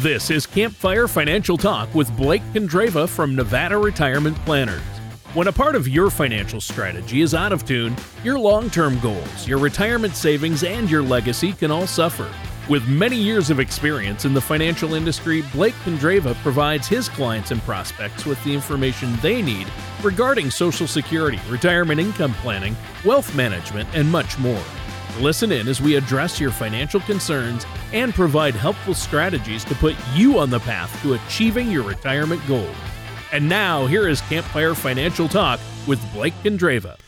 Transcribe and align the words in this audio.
This 0.00 0.30
is 0.30 0.46
Campfire 0.46 1.08
Financial 1.08 1.56
Talk 1.56 1.94
with 1.94 2.14
Blake 2.18 2.42
Condreva 2.52 3.08
from 3.08 3.34
Nevada 3.34 3.78
Retirement 3.78 4.36
Planners. 4.44 4.82
When 5.32 5.48
a 5.48 5.52
part 5.52 5.74
of 5.74 5.88
your 5.88 6.10
financial 6.10 6.60
strategy 6.60 7.22
is 7.22 7.32
out 7.32 7.50
of 7.50 7.64
tune, 7.64 7.96
your 8.22 8.38
long 8.38 8.68
term 8.68 9.00
goals, 9.00 9.48
your 9.48 9.58
retirement 9.58 10.14
savings, 10.14 10.64
and 10.64 10.90
your 10.90 11.00
legacy 11.00 11.54
can 11.54 11.70
all 11.70 11.86
suffer. 11.86 12.30
With 12.68 12.86
many 12.86 13.16
years 13.16 13.48
of 13.48 13.58
experience 13.58 14.26
in 14.26 14.34
the 14.34 14.40
financial 14.40 14.92
industry, 14.92 15.42
Blake 15.50 15.74
Condreva 15.76 16.34
provides 16.42 16.86
his 16.86 17.08
clients 17.08 17.50
and 17.50 17.62
prospects 17.62 18.26
with 18.26 18.42
the 18.44 18.52
information 18.52 19.16
they 19.22 19.40
need 19.40 19.66
regarding 20.02 20.50
Social 20.50 20.86
Security, 20.86 21.40
retirement 21.48 22.00
income 22.00 22.34
planning, 22.34 22.76
wealth 23.02 23.34
management, 23.34 23.88
and 23.94 24.12
much 24.12 24.38
more. 24.38 24.62
Listen 25.20 25.50
in 25.50 25.66
as 25.66 25.80
we 25.80 25.96
address 25.96 26.38
your 26.38 26.50
financial 26.50 27.00
concerns 27.00 27.64
and 27.94 28.12
provide 28.12 28.54
helpful 28.54 28.92
strategies 28.92 29.64
to 29.64 29.74
put 29.76 29.96
you 30.12 30.38
on 30.38 30.50
the 30.50 30.60
path 30.60 31.00
to 31.00 31.14
achieving 31.14 31.70
your 31.70 31.84
retirement 31.84 32.46
goals. 32.46 32.76
And 33.32 33.48
now, 33.48 33.86
here 33.86 34.08
is 34.08 34.20
Campfire 34.22 34.74
Financial 34.74 35.26
Talk 35.26 35.58
with 35.86 36.00
Blake 36.12 36.34
Condreva. 36.42 36.98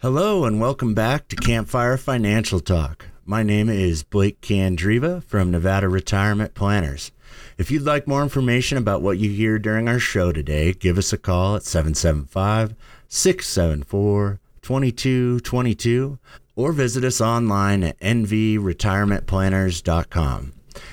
Hello, 0.00 0.44
and 0.44 0.60
welcome 0.60 0.94
back 0.94 1.26
to 1.28 1.36
Campfire 1.36 1.96
Financial 1.96 2.60
Talk. 2.60 3.06
My 3.26 3.42
name 3.42 3.68
is 3.68 4.04
Blake 4.04 4.40
Condreva 4.40 5.24
from 5.24 5.50
Nevada 5.50 5.88
Retirement 5.88 6.54
Planners. 6.54 7.10
If 7.58 7.72
you'd 7.72 7.82
like 7.82 8.06
more 8.06 8.22
information 8.22 8.78
about 8.78 9.02
what 9.02 9.18
you 9.18 9.30
hear 9.30 9.58
during 9.58 9.88
our 9.88 9.98
show 9.98 10.30
today, 10.30 10.74
give 10.74 10.96
us 10.96 11.12
a 11.12 11.18
call 11.18 11.56
at 11.56 11.64
775 11.64 12.76
674 13.08 14.38
2222 14.62 16.18
or 16.58 16.72
visit 16.72 17.04
us 17.04 17.20
online 17.20 17.84
at 17.84 18.00
nvretirementplanners.com. 18.00 20.52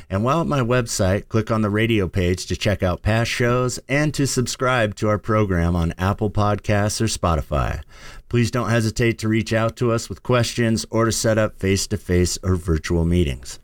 And 0.09 0.23
while 0.23 0.41
at 0.41 0.47
my 0.47 0.61
website, 0.61 1.27
click 1.27 1.49
on 1.49 1.63
the 1.63 1.71
radio 1.71 2.07
page 2.07 2.45
to 2.45 2.55
check 2.55 2.83
out 2.83 3.01
past 3.01 3.31
shows 3.31 3.79
and 3.89 4.13
to 4.13 4.27
subscribe 4.27 4.93
to 4.95 5.09
our 5.09 5.17
program 5.17 5.75
on 5.75 5.95
Apple 5.97 6.29
Podcasts 6.29 7.01
or 7.01 7.05
Spotify. 7.05 7.81
Please 8.29 8.51
don't 8.51 8.69
hesitate 8.69 9.17
to 9.19 9.27
reach 9.27 9.53
out 9.53 9.75
to 9.77 9.91
us 9.91 10.07
with 10.07 10.21
questions 10.21 10.85
or 10.91 11.05
to 11.05 11.11
set 11.11 11.39
up 11.39 11.57
face 11.57 11.87
to 11.87 11.97
face 11.97 12.37
or 12.43 12.55
virtual 12.55 13.03
meetings. 13.03 13.59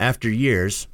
After 0.00 0.28
years, 0.28 0.88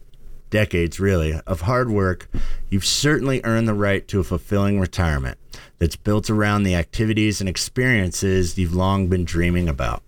decades 0.55 1.01
really, 1.01 1.41
of 1.49 1.63
hard 1.63 1.91
work, 1.91 2.29
you've 2.71 2.85
certainly 2.85 3.41
earned 3.43 3.67
the 3.67 3.75
right 3.75 4.07
to 4.07 4.21
a 4.21 4.23
fulfilling 4.23 4.79
retirement 4.79 5.37
that's 5.81 5.97
built 5.97 6.31
around 6.31 6.63
the 6.63 6.77
activities 6.77 7.41
and 7.41 7.49
experiences 7.49 8.57
you've 8.57 8.73
long 8.73 9.09
been 9.09 9.25
dreaming 9.25 9.69
about. 9.69 10.05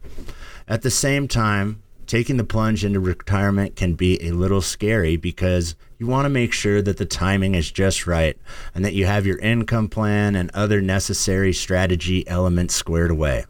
At 0.69 0.83
the 0.83 0.91
same 0.91 1.27
time, 1.27 1.83
taking 2.07 2.37
the 2.37 2.45
plunge 2.45 2.85
into 2.85 3.01
retirement 3.01 3.75
can 3.75 3.95
be 3.95 4.23
a 4.23 4.31
little 4.31 4.61
scary 4.61 5.17
because 5.17 5.75
you 5.99 6.07
want 6.07 6.27
to 6.27 6.31
make 6.31 6.53
sure 6.53 6.81
that 6.81 6.99
the 6.99 7.05
timing 7.05 7.57
is 7.57 7.73
just 7.73 8.07
right 8.07 8.39
and 8.73 8.85
that 8.85 8.95
you 8.95 9.05
have 9.05 9.27
your 9.27 9.41
income 9.41 9.89
plan 9.89 10.37
and 10.37 10.49
other 10.55 10.81
necessary 10.81 11.53
strategy 11.53 12.27
elements 12.29 12.73
squared 12.73 13.11
away. 13.11 13.47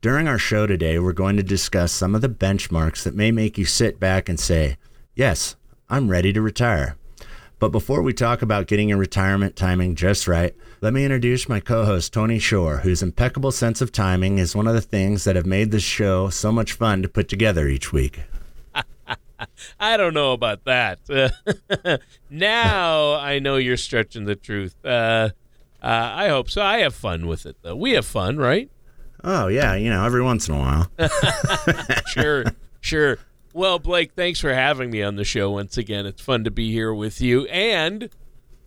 During 0.00 0.26
our 0.26 0.38
show 0.38 0.66
today, 0.66 0.98
we're 0.98 1.12
going 1.12 1.36
to 1.36 1.44
discuss 1.44 1.92
some 1.92 2.16
of 2.16 2.20
the 2.20 2.28
benchmarks 2.28 3.04
that 3.04 3.14
may 3.14 3.30
make 3.30 3.56
you 3.56 3.64
sit 3.64 4.00
back 4.00 4.28
and 4.28 4.40
say, 4.40 4.76
Yes, 5.14 5.54
I'm 5.88 6.10
ready 6.10 6.32
to 6.32 6.40
retire. 6.40 6.96
But 7.58 7.68
before 7.70 8.02
we 8.02 8.12
talk 8.12 8.42
about 8.42 8.66
getting 8.66 8.88
your 8.88 8.98
retirement 8.98 9.54
timing 9.54 9.94
just 9.94 10.26
right, 10.26 10.54
let 10.80 10.92
me 10.92 11.04
introduce 11.04 11.48
my 11.48 11.60
co 11.60 11.84
host, 11.84 12.12
Tony 12.12 12.38
Shore, 12.38 12.78
whose 12.78 13.02
impeccable 13.02 13.52
sense 13.52 13.80
of 13.80 13.92
timing 13.92 14.38
is 14.38 14.56
one 14.56 14.66
of 14.66 14.74
the 14.74 14.80
things 14.80 15.24
that 15.24 15.36
have 15.36 15.46
made 15.46 15.70
this 15.70 15.82
show 15.82 16.30
so 16.30 16.50
much 16.50 16.72
fun 16.72 17.02
to 17.02 17.08
put 17.08 17.28
together 17.28 17.68
each 17.68 17.92
week. 17.92 18.20
I 19.80 19.96
don't 19.96 20.14
know 20.14 20.32
about 20.32 20.64
that. 20.64 21.00
now 22.30 23.14
I 23.14 23.38
know 23.38 23.56
you're 23.56 23.76
stretching 23.76 24.24
the 24.24 24.36
truth. 24.36 24.74
Uh, 24.84 25.30
uh, 25.82 26.12
I 26.14 26.28
hope 26.28 26.50
so. 26.50 26.62
I 26.62 26.78
have 26.78 26.94
fun 26.94 27.26
with 27.26 27.46
it, 27.46 27.56
though. 27.62 27.76
We 27.76 27.92
have 27.92 28.06
fun, 28.06 28.38
right? 28.38 28.70
Oh, 29.22 29.48
yeah, 29.48 29.74
you 29.74 29.90
know, 29.90 30.04
every 30.04 30.22
once 30.22 30.48
in 30.48 30.54
a 30.54 30.58
while. 30.58 30.90
sure, 32.06 32.44
sure. 32.80 33.18
Well, 33.54 33.78
Blake, 33.78 34.14
thanks 34.16 34.40
for 34.40 34.52
having 34.52 34.90
me 34.90 35.00
on 35.00 35.14
the 35.14 35.22
show 35.22 35.52
once 35.52 35.78
again. 35.78 36.06
It's 36.06 36.20
fun 36.20 36.42
to 36.42 36.50
be 36.50 36.72
here 36.72 36.92
with 36.92 37.20
you. 37.20 37.46
And 37.46 38.10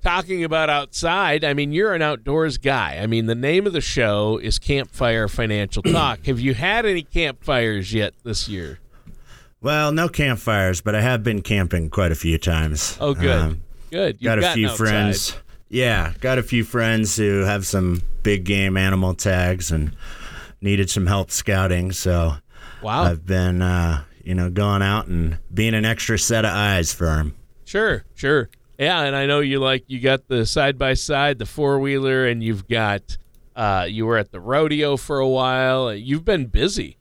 talking 0.01 0.45
about 0.45 0.69
outside, 0.69 1.43
I 1.43 1.53
mean, 1.53 1.73
you're 1.73 1.93
an 1.93 2.01
outdoors 2.01 2.57
guy. 2.57 2.97
I 3.01 3.05
mean, 3.05 3.25
the 3.25 3.35
name 3.35 3.67
of 3.67 3.73
the 3.73 3.81
show 3.81 4.37
is 4.37 4.57
Campfire 4.57 5.27
Financial 5.27 5.83
Talk. 5.91 6.25
Have 6.27 6.39
you 6.39 6.53
had 6.53 6.85
any 6.85 7.03
campfires 7.03 7.93
yet 7.93 8.13
this 8.23 8.47
year? 8.47 8.79
Well, 9.59 9.91
no 9.91 10.07
campfires, 10.07 10.79
but 10.79 10.95
I 10.95 11.01
have 11.01 11.21
been 11.21 11.41
camping 11.41 11.89
quite 11.89 12.13
a 12.13 12.15
few 12.15 12.37
times. 12.37 12.97
Oh, 13.01 13.13
good. 13.13 13.29
Um, 13.29 13.63
good. 13.91 14.15
You've 14.21 14.29
got 14.29 14.39
a 14.39 14.53
few 14.53 14.69
outside. 14.69 14.77
friends. 14.77 15.35
Yeah, 15.67 16.13
got 16.21 16.37
a 16.37 16.43
few 16.43 16.63
friends 16.63 17.17
who 17.17 17.41
have 17.41 17.67
some 17.67 18.03
big 18.23 18.45
game 18.45 18.77
animal 18.77 19.15
tags 19.15 19.69
and 19.69 19.91
needed 20.61 20.89
some 20.89 21.07
help 21.07 21.29
scouting. 21.29 21.91
So, 21.91 22.35
wow, 22.81 23.03
I've 23.03 23.25
been 23.25 23.61
uh, 23.61 24.03
you 24.27 24.35
know, 24.35 24.49
going 24.49 24.81
out 24.81 25.07
and 25.07 25.39
being 25.53 25.73
an 25.73 25.85
extra 25.85 26.19
set 26.19 26.43
of 26.43 26.51
eyes 26.51 26.91
for 26.91 27.15
him. 27.15 27.33
Sure, 27.63 28.03
sure. 28.13 28.49
Yeah, 28.77 29.03
and 29.03 29.15
I 29.15 29.25
know 29.25 29.39
you 29.39 29.59
like 29.59 29.85
you 29.87 30.01
got 30.01 30.27
the 30.27 30.45
side 30.45 30.77
by 30.77 30.95
side, 30.95 31.39
the 31.39 31.45
four 31.45 31.79
wheeler, 31.79 32.25
and 32.25 32.43
you've 32.43 32.67
got 32.67 33.17
uh, 33.55 33.87
you 33.89 34.05
were 34.05 34.17
at 34.17 34.33
the 34.33 34.41
rodeo 34.41 34.97
for 34.97 35.19
a 35.19 35.27
while. 35.27 35.93
You've 35.93 36.25
been 36.25 36.47
busy. 36.47 36.97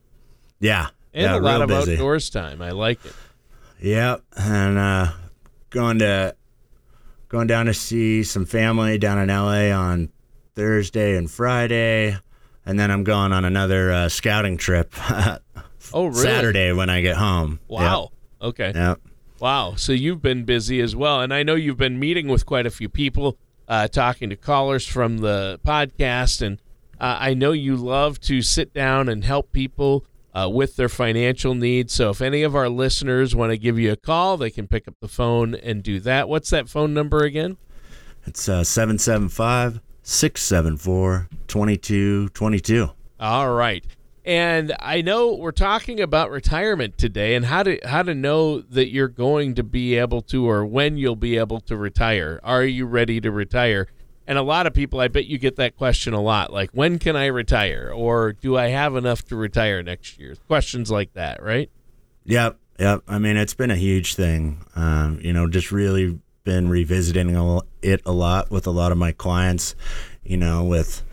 Yeah, 0.60 0.90
and 1.12 1.24
yeah, 1.24 1.36
a 1.36 1.40
lot 1.40 1.62
of 1.62 1.68
busy. 1.68 1.94
outdoors 1.94 2.30
time. 2.30 2.62
I 2.62 2.70
like 2.70 3.04
it. 3.04 3.12
Yep, 3.80 4.22
and 4.36 4.78
uh, 4.78 5.12
going 5.70 5.98
to 5.98 6.36
going 7.28 7.48
down 7.48 7.66
to 7.66 7.74
see 7.74 8.22
some 8.22 8.46
family 8.46 8.98
down 8.98 9.18
in 9.18 9.28
LA 9.30 9.76
on 9.76 10.10
Thursday 10.54 11.16
and 11.16 11.28
Friday, 11.28 12.16
and 12.64 12.78
then 12.78 12.92
I'm 12.92 13.02
going 13.02 13.32
on 13.32 13.44
another 13.44 13.90
uh, 13.90 14.08
scouting 14.08 14.58
trip 14.58 14.94
Oh, 15.92 16.06
really? 16.06 16.22
Saturday 16.22 16.72
when 16.72 16.90
I 16.90 17.00
get 17.00 17.16
home. 17.16 17.60
Wow. 17.68 18.10
Yep. 18.40 18.48
Okay. 18.48 18.72
Yep. 18.74 19.00
Wow. 19.40 19.74
So 19.76 19.92
you've 19.92 20.22
been 20.22 20.44
busy 20.44 20.80
as 20.80 20.94
well, 20.96 21.20
and 21.20 21.32
I 21.32 21.42
know 21.42 21.54
you've 21.54 21.76
been 21.76 21.98
meeting 21.98 22.28
with 22.28 22.46
quite 22.46 22.66
a 22.66 22.70
few 22.70 22.88
people, 22.88 23.38
uh, 23.68 23.88
talking 23.88 24.30
to 24.30 24.36
callers 24.36 24.86
from 24.86 25.18
the 25.18 25.60
podcast, 25.64 26.42
and 26.42 26.60
uh, 27.00 27.16
I 27.20 27.34
know 27.34 27.52
you 27.52 27.76
love 27.76 28.20
to 28.22 28.42
sit 28.42 28.72
down 28.72 29.08
and 29.08 29.24
help 29.24 29.52
people 29.52 30.04
uh, 30.34 30.48
with 30.48 30.76
their 30.76 30.88
financial 30.88 31.54
needs. 31.54 31.92
So 31.94 32.10
if 32.10 32.20
any 32.20 32.42
of 32.42 32.54
our 32.54 32.68
listeners 32.68 33.34
want 33.34 33.52
to 33.52 33.58
give 33.58 33.78
you 33.78 33.92
a 33.92 33.96
call, 33.96 34.36
they 34.36 34.50
can 34.50 34.66
pick 34.66 34.86
up 34.86 34.94
the 35.00 35.08
phone 35.08 35.54
and 35.54 35.82
do 35.82 35.98
that. 36.00 36.28
What's 36.28 36.50
that 36.50 36.68
phone 36.68 36.92
number 36.92 37.24
again? 37.24 37.56
It's 38.26 38.48
uh, 38.48 38.64
775 38.64 39.80
674 40.02 41.28
2222. 41.48 42.90
All 43.18 43.54
right. 43.54 43.84
And 44.26 44.74
I 44.80 45.02
know 45.02 45.34
we're 45.34 45.52
talking 45.52 46.00
about 46.00 46.32
retirement 46.32 46.98
today 46.98 47.36
and 47.36 47.46
how 47.46 47.62
to 47.62 47.78
how 47.84 48.02
to 48.02 48.12
know 48.12 48.60
that 48.60 48.90
you're 48.90 49.06
going 49.06 49.54
to 49.54 49.62
be 49.62 49.94
able 49.94 50.20
to 50.22 50.50
or 50.50 50.66
when 50.66 50.96
you'll 50.96 51.14
be 51.14 51.38
able 51.38 51.60
to 51.60 51.76
retire. 51.76 52.40
Are 52.42 52.64
you 52.64 52.86
ready 52.86 53.20
to 53.20 53.30
retire? 53.30 53.86
And 54.26 54.36
a 54.36 54.42
lot 54.42 54.66
of 54.66 54.74
people 54.74 54.98
I 54.98 55.06
bet 55.06 55.26
you 55.26 55.38
get 55.38 55.54
that 55.56 55.76
question 55.76 56.12
a 56.12 56.20
lot 56.20 56.52
like 56.52 56.70
when 56.72 56.98
can 56.98 57.14
I 57.14 57.26
retire 57.26 57.92
or 57.94 58.32
do 58.32 58.58
I 58.58 58.66
have 58.66 58.96
enough 58.96 59.24
to 59.26 59.36
retire 59.36 59.80
next 59.84 60.18
year? 60.18 60.34
Questions 60.48 60.90
like 60.90 61.12
that, 61.12 61.40
right? 61.40 61.70
Yep. 62.24 62.58
Yep. 62.80 63.02
I 63.06 63.18
mean, 63.18 63.36
it's 63.36 63.54
been 63.54 63.70
a 63.70 63.76
huge 63.76 64.16
thing. 64.16 64.64
Um, 64.74 65.20
you 65.22 65.32
know, 65.32 65.48
just 65.48 65.70
really 65.70 66.18
been 66.42 66.68
revisiting 66.68 67.30
it 67.80 68.02
a 68.04 68.12
lot 68.12 68.50
with 68.50 68.66
a 68.66 68.72
lot 68.72 68.90
of 68.90 68.98
my 68.98 69.12
clients, 69.12 69.76
you 70.24 70.36
know, 70.36 70.64
with 70.64 71.04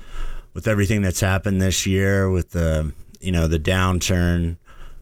with 0.55 0.67
everything 0.67 1.03
that's 1.03 1.19
happened 1.19 1.61
this 1.61 1.85
year 1.85 2.29
with 2.31 2.51
the 2.51 2.91
you 3.23 3.31
know 3.31 3.47
the 3.47 3.59
downturn. 3.59 4.57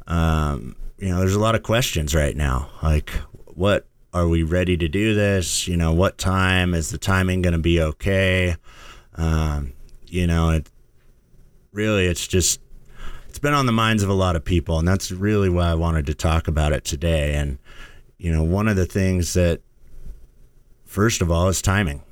Um, 0.07 0.75
you 0.97 1.09
know, 1.09 1.19
there's 1.19 1.35
a 1.35 1.39
lot 1.39 1.55
of 1.55 1.63
questions 1.63 2.13
right 2.13 2.35
now. 2.35 2.69
Like, 2.83 3.09
what 3.47 3.87
are 4.13 4.27
we 4.27 4.43
ready 4.43 4.77
to 4.77 4.87
do 4.87 5.15
this? 5.15 5.67
You 5.67 5.75
know, 5.75 5.93
what 5.93 6.17
time 6.17 6.73
is 6.73 6.89
the 6.89 6.97
timing 6.97 7.41
going 7.41 7.53
to 7.53 7.59
be 7.59 7.81
okay? 7.81 8.55
Um, 9.15 9.73
you 10.05 10.27
know, 10.27 10.51
it 10.51 10.69
really 11.71 12.05
it's 12.05 12.27
just 12.27 12.61
it's 13.27 13.39
been 13.39 13.53
on 13.53 13.65
the 13.65 13.71
minds 13.71 14.03
of 14.03 14.09
a 14.09 14.13
lot 14.13 14.35
of 14.35 14.45
people, 14.45 14.77
and 14.77 14.87
that's 14.87 15.11
really 15.11 15.49
why 15.49 15.71
I 15.71 15.75
wanted 15.75 16.05
to 16.05 16.13
talk 16.13 16.47
about 16.47 16.73
it 16.73 16.83
today. 16.83 17.33
And 17.33 17.57
you 18.17 18.31
know, 18.31 18.43
one 18.43 18.67
of 18.67 18.75
the 18.75 18.85
things 18.85 19.33
that 19.33 19.61
first 20.85 21.21
of 21.21 21.31
all 21.31 21.47
is 21.47 21.61
timing. 21.61 22.03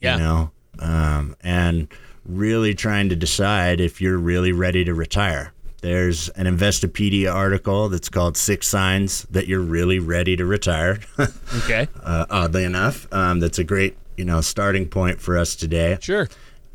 Yeah. 0.00 0.16
You 0.16 0.22
know, 0.22 0.50
um, 0.78 1.36
and 1.40 1.88
really 2.24 2.74
trying 2.74 3.08
to 3.08 3.16
decide 3.16 3.80
if 3.80 4.00
you're 4.00 4.18
really 4.18 4.52
ready 4.52 4.84
to 4.84 4.94
retire. 4.94 5.52
There's 5.82 6.28
an 6.30 6.46
Investopedia 6.46 7.32
article 7.32 7.88
that's 7.88 8.08
called 8.08 8.36
Six 8.36 8.66
Signs 8.66 9.24
That 9.30 9.46
You're 9.46 9.60
Really 9.60 9.98
Ready 9.98 10.36
to 10.36 10.46
Retire. 10.46 10.98
okay. 11.58 11.88
Uh, 12.02 12.26
oddly 12.30 12.64
enough, 12.64 13.12
um, 13.12 13.40
that's 13.40 13.58
a 13.58 13.64
great 13.64 13.96
you 14.16 14.24
know 14.24 14.40
starting 14.40 14.88
point 14.88 15.20
for 15.20 15.36
us 15.36 15.54
today. 15.54 15.98
Sure. 16.00 16.28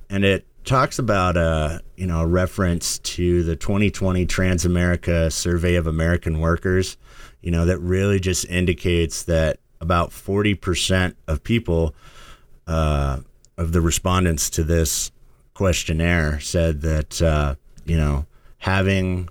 And 0.10 0.24
it 0.24 0.46
talks 0.64 1.00
about 1.00 1.38
a 1.38 1.42
uh, 1.42 1.80
you 1.96 2.08
know 2.08 2.22
a 2.22 2.28
reference 2.28 3.00
to 3.00 3.44
the 3.44 3.56
2020 3.56 4.26
Transamerica 4.26 5.32
Survey 5.32 5.76
of 5.76 5.88
American 5.88 6.40
Workers. 6.40 6.98
You 7.42 7.52
know 7.52 7.66
that 7.66 7.80
really 7.80 8.20
just 8.20 8.46
indicates 8.46 9.24
that 9.24 9.60
about 9.82 10.12
40% 10.12 11.16
of 11.28 11.44
people, 11.44 11.96
uh, 12.68 13.20
of 13.58 13.74
the 13.74 13.82
respondents 13.82 14.50
to 14.52 14.64
this 14.64 15.12
questionnaire, 15.56 16.40
said 16.40 16.82
that, 16.82 17.22
uh, 17.22 17.56
you 17.86 17.98
know, 17.98 18.26
having 18.62 19.28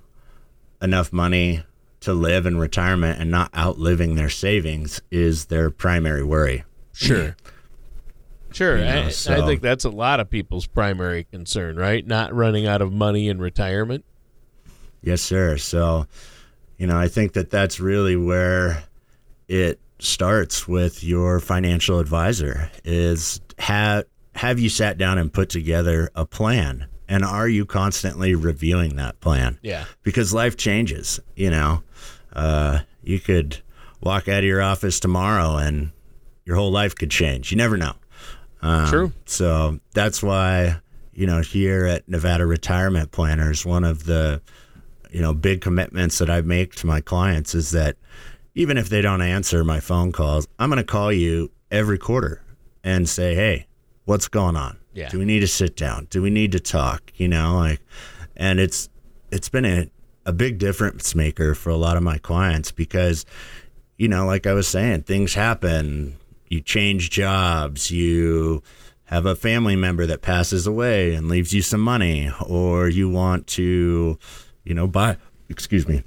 enough 0.81 1.13
money 1.13 1.63
to 2.01 2.13
live 2.13 2.45
in 2.45 2.57
retirement 2.57 3.19
and 3.19 3.31
not 3.31 3.49
outliving 3.55 4.15
their 4.15 4.29
savings 4.29 5.01
is 5.09 5.45
their 5.45 5.69
primary 5.69 6.23
worry. 6.23 6.63
Sure. 6.93 7.35
Sure. 8.51 8.77
You 8.77 8.83
know, 8.83 9.03
I, 9.03 9.09
so- 9.09 9.41
I 9.41 9.45
think 9.47 9.61
that's 9.61 9.85
a 9.85 9.89
lot 9.89 10.19
of 10.19 10.29
people's 10.29 10.67
primary 10.67 11.23
concern, 11.23 11.77
right? 11.77 12.05
Not 12.05 12.33
running 12.35 12.67
out 12.67 12.81
of 12.81 12.91
money 12.91 13.29
in 13.29 13.39
retirement. 13.39 14.03
Yes, 15.01 15.21
sir. 15.21 15.57
So, 15.57 16.07
you 16.77 16.85
know, 16.85 16.97
I 16.97 17.07
think 17.07 17.33
that 17.33 17.49
that's 17.49 17.79
really 17.79 18.17
where 18.17 18.83
it 19.47 19.79
starts 19.99 20.67
with 20.67 21.03
your 21.05 21.39
financial 21.39 21.99
advisor 21.99 22.69
is 22.83 23.39
have 23.59 24.03
have 24.35 24.59
you 24.59 24.67
sat 24.67 24.97
down 24.97 25.17
and 25.17 25.31
put 25.31 25.47
together 25.49 26.09
a 26.15 26.25
plan 26.25 26.87
and 27.11 27.25
are 27.25 27.49
you 27.49 27.65
constantly 27.65 28.35
reviewing 28.35 28.95
that 28.95 29.19
plan? 29.19 29.59
Yeah. 29.61 29.83
Because 30.01 30.33
life 30.33 30.55
changes, 30.55 31.19
you 31.35 31.51
know. 31.51 31.83
Uh, 32.31 32.79
you 33.03 33.19
could 33.19 33.57
walk 33.99 34.29
out 34.29 34.39
of 34.39 34.45
your 34.45 34.61
office 34.61 34.97
tomorrow 34.97 35.57
and 35.57 35.91
your 36.45 36.55
whole 36.55 36.71
life 36.71 36.95
could 36.95 37.11
change. 37.11 37.51
You 37.51 37.57
never 37.57 37.75
know. 37.75 37.95
Um, 38.61 38.87
True. 38.87 39.11
So 39.25 39.79
that's 39.93 40.23
why, 40.23 40.77
you 41.11 41.27
know, 41.27 41.41
here 41.41 41.85
at 41.85 42.07
Nevada 42.07 42.45
Retirement 42.45 43.11
Planners, 43.11 43.65
one 43.65 43.83
of 43.83 44.05
the, 44.05 44.41
you 45.11 45.21
know, 45.21 45.33
big 45.33 45.59
commitments 45.59 46.19
that 46.19 46.29
I 46.29 46.39
make 46.39 46.75
to 46.75 46.87
my 46.87 47.01
clients 47.01 47.53
is 47.53 47.71
that 47.71 47.97
even 48.55 48.77
if 48.77 48.87
they 48.87 49.01
don't 49.01 49.21
answer 49.21 49.65
my 49.65 49.81
phone 49.81 50.13
calls, 50.13 50.47
I'm 50.59 50.69
going 50.69 50.77
to 50.77 50.89
call 50.89 51.11
you 51.11 51.51
every 51.69 51.97
quarter 51.97 52.41
and 52.85 53.09
say, 53.09 53.35
hey, 53.35 53.67
what's 54.05 54.29
going 54.29 54.55
on? 54.55 54.77
Yeah. 54.93 55.09
Do 55.09 55.19
we 55.19 55.25
need 55.25 55.39
to 55.41 55.47
sit 55.47 55.75
down? 55.75 56.07
Do 56.09 56.21
we 56.21 56.29
need 56.29 56.51
to 56.53 56.59
talk? 56.59 57.11
You 57.15 57.27
know, 57.27 57.55
like, 57.57 57.79
and 58.35 58.59
it's 58.59 58.89
it's 59.31 59.49
been 59.49 59.65
a, 59.65 59.89
a 60.25 60.33
big 60.33 60.57
difference 60.57 61.15
maker 61.15 61.55
for 61.55 61.69
a 61.69 61.77
lot 61.77 61.95
of 61.97 62.03
my 62.03 62.17
clients 62.17 62.71
because, 62.71 63.25
you 63.97 64.07
know, 64.07 64.25
like 64.25 64.45
I 64.45 64.53
was 64.53 64.67
saying, 64.67 65.03
things 65.03 65.33
happen. 65.33 66.17
You 66.49 66.59
change 66.61 67.09
jobs. 67.09 67.91
You 67.91 68.61
have 69.05 69.25
a 69.25 69.35
family 69.35 69.75
member 69.75 70.05
that 70.05 70.21
passes 70.21 70.67
away 70.67 71.13
and 71.15 71.27
leaves 71.29 71.53
you 71.53 71.61
some 71.61 71.81
money, 71.81 72.29
or 72.45 72.89
you 72.89 73.09
want 73.09 73.47
to, 73.47 74.17
you 74.63 74.73
know, 74.73 74.87
buy. 74.87 75.17
Excuse 75.49 75.87
me 75.87 76.03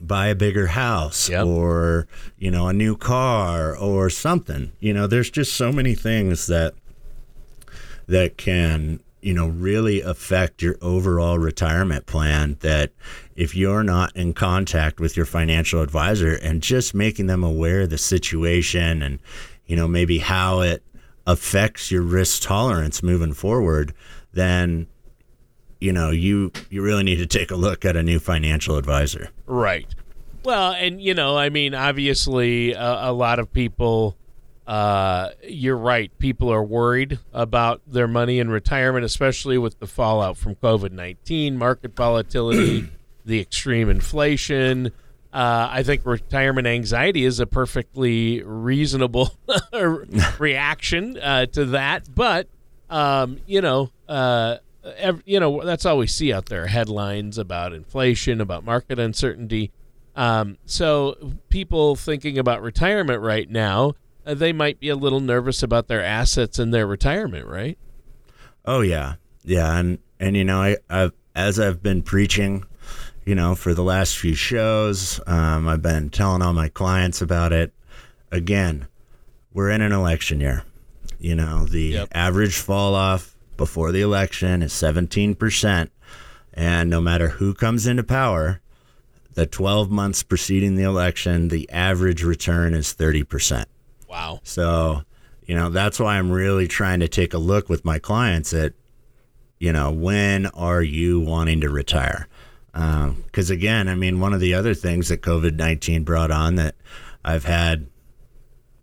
buy 0.00 0.26
a 0.26 0.34
bigger 0.34 0.66
house 0.66 1.28
Yep. 1.28 1.46
or 1.46 2.08
you 2.36 2.50
know 2.50 2.66
a 2.66 2.72
new 2.72 2.96
car 2.96 3.76
or 3.76 4.10
something 4.10 4.72
you 4.80 4.92
know 4.92 5.06
there's 5.06 5.30
just 5.30 5.54
so 5.54 5.70
many 5.70 5.94
things 5.94 6.48
that 6.48 6.74
that 8.06 8.36
can 8.36 9.00
you 9.20 9.34
know 9.34 9.48
really 9.48 10.00
affect 10.00 10.62
your 10.62 10.76
overall 10.80 11.38
retirement 11.38 12.06
plan 12.06 12.56
that 12.60 12.90
if 13.36 13.54
you're 13.54 13.84
not 13.84 14.14
in 14.16 14.32
contact 14.32 15.00
with 15.00 15.16
your 15.16 15.26
financial 15.26 15.80
advisor 15.80 16.34
and 16.34 16.62
just 16.62 16.94
making 16.94 17.26
them 17.26 17.44
aware 17.44 17.82
of 17.82 17.90
the 17.90 17.98
situation 17.98 19.02
and 19.02 19.20
you 19.66 19.76
know 19.76 19.86
maybe 19.86 20.18
how 20.18 20.60
it 20.60 20.82
affects 21.26 21.90
your 21.90 22.02
risk 22.02 22.42
tolerance 22.42 23.02
moving 23.02 23.32
forward 23.32 23.94
then 24.32 24.86
you 25.80 25.92
know 25.92 26.10
you 26.10 26.50
you 26.68 26.82
really 26.82 27.04
need 27.04 27.16
to 27.16 27.26
take 27.26 27.50
a 27.50 27.56
look 27.56 27.84
at 27.84 27.96
a 27.96 28.02
new 28.02 28.18
financial 28.18 28.76
advisor 28.76 29.30
Right. 29.52 29.86
Well, 30.44 30.72
and 30.72 31.00
you 31.00 31.14
know, 31.14 31.36
I 31.36 31.50
mean, 31.50 31.74
obviously, 31.74 32.74
uh, 32.74 33.10
a 33.10 33.12
lot 33.12 33.38
of 33.38 33.52
people. 33.52 34.16
Uh, 34.66 35.30
you're 35.42 35.76
right. 35.76 36.16
People 36.18 36.52
are 36.52 36.62
worried 36.62 37.18
about 37.32 37.82
their 37.86 38.06
money 38.06 38.38
in 38.38 38.48
retirement, 38.48 39.04
especially 39.04 39.58
with 39.58 39.78
the 39.80 39.86
fallout 39.86 40.36
from 40.36 40.54
COVID 40.56 40.92
nineteen, 40.92 41.58
market 41.58 41.96
volatility, 41.96 42.88
the 43.24 43.40
extreme 43.40 43.90
inflation. 43.90 44.92
Uh, 45.32 45.68
I 45.70 45.82
think 45.82 46.04
retirement 46.04 46.66
anxiety 46.66 47.24
is 47.24 47.40
a 47.40 47.46
perfectly 47.46 48.42
reasonable 48.42 49.34
reaction 50.38 51.18
uh, 51.18 51.46
to 51.46 51.64
that. 51.66 52.14
But 52.14 52.48
um, 52.90 53.38
you 53.46 53.62
know, 53.62 53.90
uh, 54.08 54.58
ev- 54.98 55.22
you 55.24 55.40
know 55.40 55.64
that's 55.64 55.86
all 55.86 55.98
we 55.98 56.06
see 56.06 56.32
out 56.32 56.46
there: 56.46 56.66
headlines 56.66 57.38
about 57.38 57.72
inflation, 57.72 58.40
about 58.40 58.64
market 58.64 58.98
uncertainty. 58.98 59.72
Um, 60.14 60.58
so 60.66 61.16
people 61.48 61.96
thinking 61.96 62.38
about 62.38 62.60
retirement 62.62 63.22
right 63.22 63.48
now, 63.48 63.94
they 64.24 64.52
might 64.52 64.78
be 64.80 64.88
a 64.88 64.96
little 64.96 65.20
nervous 65.20 65.62
about 65.62 65.88
their 65.88 66.04
assets 66.04 66.58
and 66.58 66.72
their 66.72 66.86
retirement, 66.86 67.46
right? 67.46 67.78
Oh 68.64 68.80
yeah, 68.80 69.14
yeah, 69.44 69.76
and 69.78 69.98
and 70.20 70.36
you 70.36 70.44
know, 70.44 70.60
I 70.62 70.76
I've 70.88 71.12
as 71.34 71.58
I've 71.58 71.82
been 71.82 72.02
preaching, 72.02 72.64
you 73.24 73.34
know, 73.34 73.54
for 73.54 73.74
the 73.74 73.82
last 73.82 74.16
few 74.18 74.34
shows, 74.34 75.20
um, 75.26 75.66
I've 75.68 75.82
been 75.82 76.10
telling 76.10 76.42
all 76.42 76.52
my 76.52 76.68
clients 76.68 77.20
about 77.22 77.52
it. 77.52 77.72
Again, 78.30 78.86
we're 79.52 79.70
in 79.70 79.80
an 79.80 79.92
election 79.92 80.40
year. 80.40 80.64
You 81.18 81.34
know, 81.34 81.64
the 81.64 81.82
Yep. 81.82 82.08
average 82.12 82.56
fall 82.56 82.94
off 82.94 83.34
before 83.56 83.92
the 83.92 84.00
election 84.00 84.62
is 84.62 84.72
seventeen 84.72 85.34
percent, 85.34 85.90
and 86.54 86.88
no 86.90 87.00
matter 87.00 87.28
who 87.28 87.54
comes 87.54 87.86
into 87.86 88.02
power, 88.02 88.60
the 89.34 89.46
twelve 89.46 89.90
months 89.90 90.22
preceding 90.22 90.76
the 90.76 90.82
election, 90.84 91.48
the 91.48 91.68
average 91.70 92.22
return 92.22 92.74
is 92.74 92.92
thirty 92.92 93.22
percent. 93.24 93.68
Wow. 94.12 94.40
So, 94.42 95.02
you 95.46 95.54
know, 95.54 95.70
that's 95.70 95.98
why 95.98 96.18
I'm 96.18 96.30
really 96.30 96.68
trying 96.68 97.00
to 97.00 97.08
take 97.08 97.32
a 97.32 97.38
look 97.38 97.70
with 97.70 97.82
my 97.82 97.98
clients 97.98 98.52
at, 98.52 98.74
you 99.58 99.72
know, 99.72 99.90
when 99.90 100.46
are 100.46 100.82
you 100.82 101.18
wanting 101.20 101.62
to 101.62 101.70
retire? 101.70 102.28
Um, 102.74 103.22
because 103.24 103.48
again, 103.48 103.88
I 103.88 103.94
mean, 103.94 104.20
one 104.20 104.34
of 104.34 104.40
the 104.40 104.52
other 104.52 104.74
things 104.74 105.08
that 105.08 105.22
COVID 105.22 105.56
19 105.56 106.04
brought 106.04 106.30
on 106.30 106.56
that 106.56 106.74
I've 107.24 107.44
had 107.44 107.86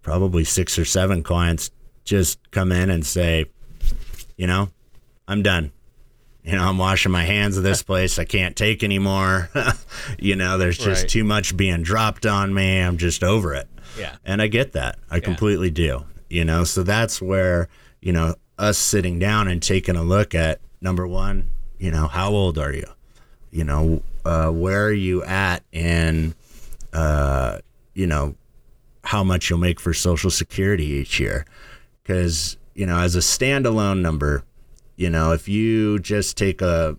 probably 0.02 0.44
six 0.44 0.80
or 0.80 0.86
seven 0.86 1.22
clients 1.22 1.70
just 2.06 2.40
come 2.50 2.72
in 2.72 2.90
and 2.90 3.06
say, 3.06 3.46
you 4.36 4.48
know, 4.48 4.70
I'm 5.28 5.44
done. 5.44 5.72
You 6.44 6.54
know, 6.54 6.64
I'm 6.68 6.80
washing 6.80 7.12
my 7.12 7.24
hands 7.24 7.56
of 7.56 7.62
this 7.64 7.84
place. 7.90 8.18
I 8.18 8.26
can't 8.26 8.56
take 8.56 8.84
anymore. 8.84 9.52
you 10.20 10.36
know, 10.36 10.58
there's 10.58 10.80
just 10.80 11.04
Right. 11.04 11.10
too 11.10 11.24
much 11.24 11.56
being 11.56 11.84
dropped 11.84 12.26
on 12.26 12.52
me. 12.52 12.80
I'm 12.80 12.98
just 12.98 13.24
over 13.24 13.54
it. 13.54 13.68
Yeah. 13.98 14.16
And 14.26 14.42
I 14.42 14.48
get 14.48 14.74
that. 14.74 15.00
I 15.10 15.20
completely 15.20 15.72
do. 15.72 16.06
You 16.30 16.46
know, 16.46 16.64
so 16.64 16.84
that's 16.84 17.22
where, 17.22 17.70
you 18.02 18.12
know, 18.12 18.36
us 18.58 18.78
sitting 18.78 19.18
down 19.18 19.48
and 19.48 19.64
taking 19.64 19.96
a 19.96 20.04
look 20.04 20.36
at 20.36 20.60
number 20.82 21.08
one, 21.08 21.50
you 21.80 21.92
know, 21.92 22.08
how 22.08 22.30
old 22.30 22.58
are 22.58 22.74
you? 22.74 22.86
You 23.52 23.64
know, 23.64 24.04
uh, 24.26 24.50
where 24.50 24.86
are 24.86 24.94
you 24.94 25.24
at 25.24 25.64
in, 25.72 26.36
uh, 26.94 27.60
you 27.96 28.06
know, 28.06 28.36
how 29.04 29.24
much 29.24 29.50
you'll 29.50 29.60
make 29.60 29.80
for 29.80 29.94
Social 29.94 30.30
Security 30.30 30.86
each 30.86 31.20
year? 31.20 31.46
Because, 32.04 32.58
you 32.76 32.86
know, 32.86 33.00
as 33.00 33.16
a 33.16 33.20
standalone 33.20 34.02
number, 34.02 34.44
you 34.98 35.10
know, 35.10 35.32
if 35.32 35.48
you 35.48 35.98
just 36.00 36.38
take 36.38 36.62
a, 36.62 36.96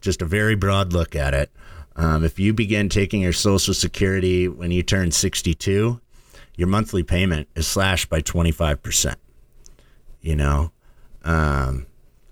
just 0.00 0.22
a 0.22 0.24
very 0.24 0.56
broad 0.56 0.92
look 0.92 1.14
at 1.14 1.34
it, 1.34 1.50
um, 1.98 2.24
if 2.24 2.38
you 2.38 2.54
begin 2.54 2.88
taking 2.88 3.20
your 3.20 3.32
Social 3.32 3.74
Security 3.74 4.46
when 4.46 4.70
you 4.70 4.82
turn 4.84 5.10
62, 5.10 6.00
your 6.56 6.68
monthly 6.68 7.02
payment 7.02 7.48
is 7.56 7.66
slashed 7.66 8.08
by 8.08 8.20
25%. 8.20 9.16
You 10.20 10.36
know? 10.36 10.70
Um, 11.24 11.86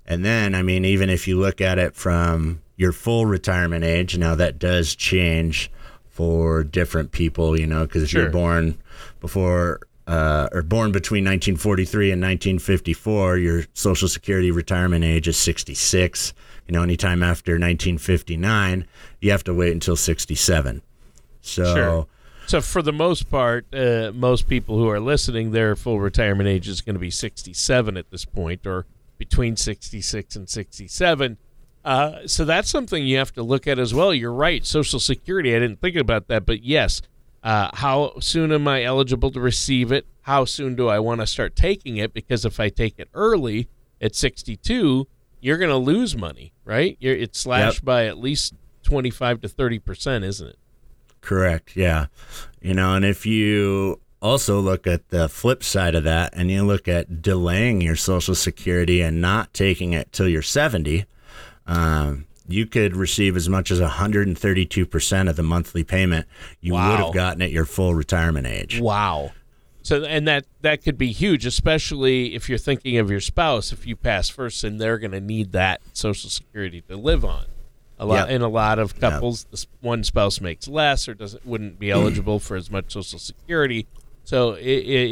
and 0.05 0.23
then, 0.23 0.55
I 0.55 0.61
mean, 0.61 0.85
even 0.85 1.09
if 1.09 1.27
you 1.27 1.37
look 1.37 1.59
at 1.59 1.77
it 1.77 1.95
from 1.95 2.61
your 2.77 2.93
full 2.93 3.25
retirement 3.25 3.83
age, 3.83 4.17
now 4.17 4.35
that 4.35 4.57
does 4.57 4.95
change 4.95 5.69
for 6.07 6.63
different 6.63 7.11
people, 7.11 7.59
you 7.59 7.67
know, 7.67 7.85
because 7.85 8.09
Sure. 8.09 8.23
you're 8.23 8.31
born 8.31 8.77
before 9.19 9.81
uh, 10.07 10.47
or 10.53 10.61
born 10.61 10.93
between 10.93 11.25
1943 11.25 12.11
and 12.11 12.21
1954, 12.21 13.37
your 13.37 13.65
Social 13.73 14.07
Security 14.07 14.49
retirement 14.49 15.03
age 15.03 15.27
is 15.27 15.35
66. 15.35 16.33
You 16.67 16.73
know, 16.73 16.83
anytime 16.83 17.23
after 17.23 17.53
1959, 17.53 18.85
you 19.21 19.31
have 19.31 19.43
to 19.45 19.53
wait 19.53 19.71
until 19.71 19.95
67. 19.95 20.81
So, 21.41 21.63
Sure. 21.75 22.07
So 22.47 22.61
for 22.61 22.81
the 22.81 22.93
most 22.93 23.29
part, 23.29 23.65
uh, 23.73 24.11
most 24.13 24.47
people 24.47 24.77
who 24.77 24.87
are 24.87 25.01
listening, 25.01 25.51
their 25.51 25.75
full 25.75 25.99
retirement 25.99 26.47
age 26.47 26.69
is 26.69 26.79
going 26.79 26.95
to 26.95 26.99
be 26.99 27.11
67 27.11 27.97
at 27.97 28.09
this 28.09 28.23
point, 28.23 28.65
or 28.65 28.85
between 29.17 29.57
66 29.57 30.35
and 30.37 30.49
67. 30.49 31.37
Uh, 31.83 32.19
so 32.25 32.45
that's 32.45 32.69
something 32.69 33.05
you 33.05 33.17
have 33.17 33.33
to 33.33 33.43
look 33.43 33.67
at 33.67 33.79
as 33.79 33.93
well. 33.93 34.13
You're 34.13 34.33
right, 34.33 34.65
Social 34.65 34.99
Security. 34.99 35.55
I 35.55 35.59
didn't 35.59 35.81
think 35.81 35.97
about 35.97 36.27
that, 36.29 36.45
but 36.45 36.63
yes, 36.63 37.01
uh, 37.43 37.69
how 37.73 38.13
soon 38.19 38.53
am 38.53 38.67
I 38.67 38.83
eligible 38.83 39.31
to 39.31 39.41
receive 39.41 39.91
it? 39.91 40.05
How 40.21 40.45
soon 40.45 40.75
do 40.75 40.87
I 40.87 40.99
want 40.99 41.21
to 41.21 41.27
start 41.27 41.55
taking 41.55 41.97
it? 41.97 42.13
Because 42.13 42.45
if 42.45 42.59
I 42.59 42.69
take 42.69 42.95
it 42.97 43.09
early 43.13 43.67
at 44.01 44.15
62, 44.15 45.07
you're 45.47 45.57
going 45.57 45.69
to 45.71 45.77
lose 45.77 46.15
money, 46.17 46.51
right? 46.65 46.97
You're, 46.99 47.15
it's 47.15 47.39
slashed 47.39 47.85
by 47.85 48.05
at 48.07 48.17
least 48.17 48.53
25 48.83 49.41
to 49.41 49.47
30 49.47 49.79
percent, 49.79 50.25
isn't 50.25 50.47
it? 50.49 50.59
Correct. 51.21 51.75
Yeah. 51.75 52.07
You 52.61 52.73
know, 52.73 52.93
and 52.95 53.05
if 53.05 53.25
you 53.25 54.01
also 54.21 54.59
look 54.59 54.85
at 54.87 55.07
the 55.09 55.29
flip 55.29 55.63
side 55.63 55.95
of 55.95 56.03
that 56.03 56.33
and 56.33 56.51
you 56.51 56.63
look 56.63 56.87
at 56.87 57.21
delaying 57.21 57.79
your 57.81 57.95
social 57.95 58.35
security 58.35 59.01
and 59.01 59.21
not 59.21 59.53
taking 59.53 59.93
it 59.93 60.11
till 60.11 60.27
you're 60.27 60.41
70 60.41 61.05
um, 61.67 62.25
you 62.47 62.65
could 62.65 62.95
receive 62.95 63.35
as 63.35 63.47
much 63.49 63.69
as 63.71 63.79
132% 63.79 65.29
of 65.29 65.35
the 65.35 65.43
monthly 65.43 65.83
payment 65.83 66.25
you 66.61 66.73
Wow. 66.73 66.89
would 66.91 66.99
have 67.05 67.13
gotten 67.13 67.41
at 67.43 67.51
your 67.51 67.65
full 67.65 67.93
retirement 67.93 68.47
age 68.47 68.79
Wow. 68.79 69.31
So 69.87 70.03
and 70.03 70.27
that 70.27 70.45
that 70.61 70.83
could 70.83 70.97
be 70.97 71.13
huge, 71.13 71.45
especially 71.45 72.35
if 72.35 72.49
you're 72.49 72.57
thinking 72.57 72.97
of 72.97 73.09
your 73.09 73.21
spouse. 73.21 73.71
If 73.71 73.87
you 73.87 73.95
pass 73.95 74.27
first, 74.27 74.63
and 74.65 74.81
they're 74.81 74.97
going 74.97 75.11
to 75.11 75.21
need 75.21 75.53
that 75.53 75.79
Social 75.93 76.29
Security 76.29 76.81
to 76.89 76.97
live 76.97 77.23
on. 77.23 77.45
A 77.97 78.05
lot 78.05 78.27
Yep. 78.27 78.35
in 78.35 78.41
a 78.41 78.49
lot 78.49 78.79
of 78.79 78.99
couples, 78.99 79.47
s- 79.53 79.65
one 79.79 80.03
spouse 80.03 80.41
makes 80.41 80.67
less 80.67 81.07
or 81.07 81.13
doesn't 81.13 81.45
wouldn't 81.45 81.79
be 81.79 81.89
eligible 81.97 82.39
for 82.39 82.57
as 82.57 82.69
much 82.69 82.91
Social 82.91 83.17
Security. 83.17 83.87
So 84.25 84.55
i- 84.55 84.57
i- 84.57 84.61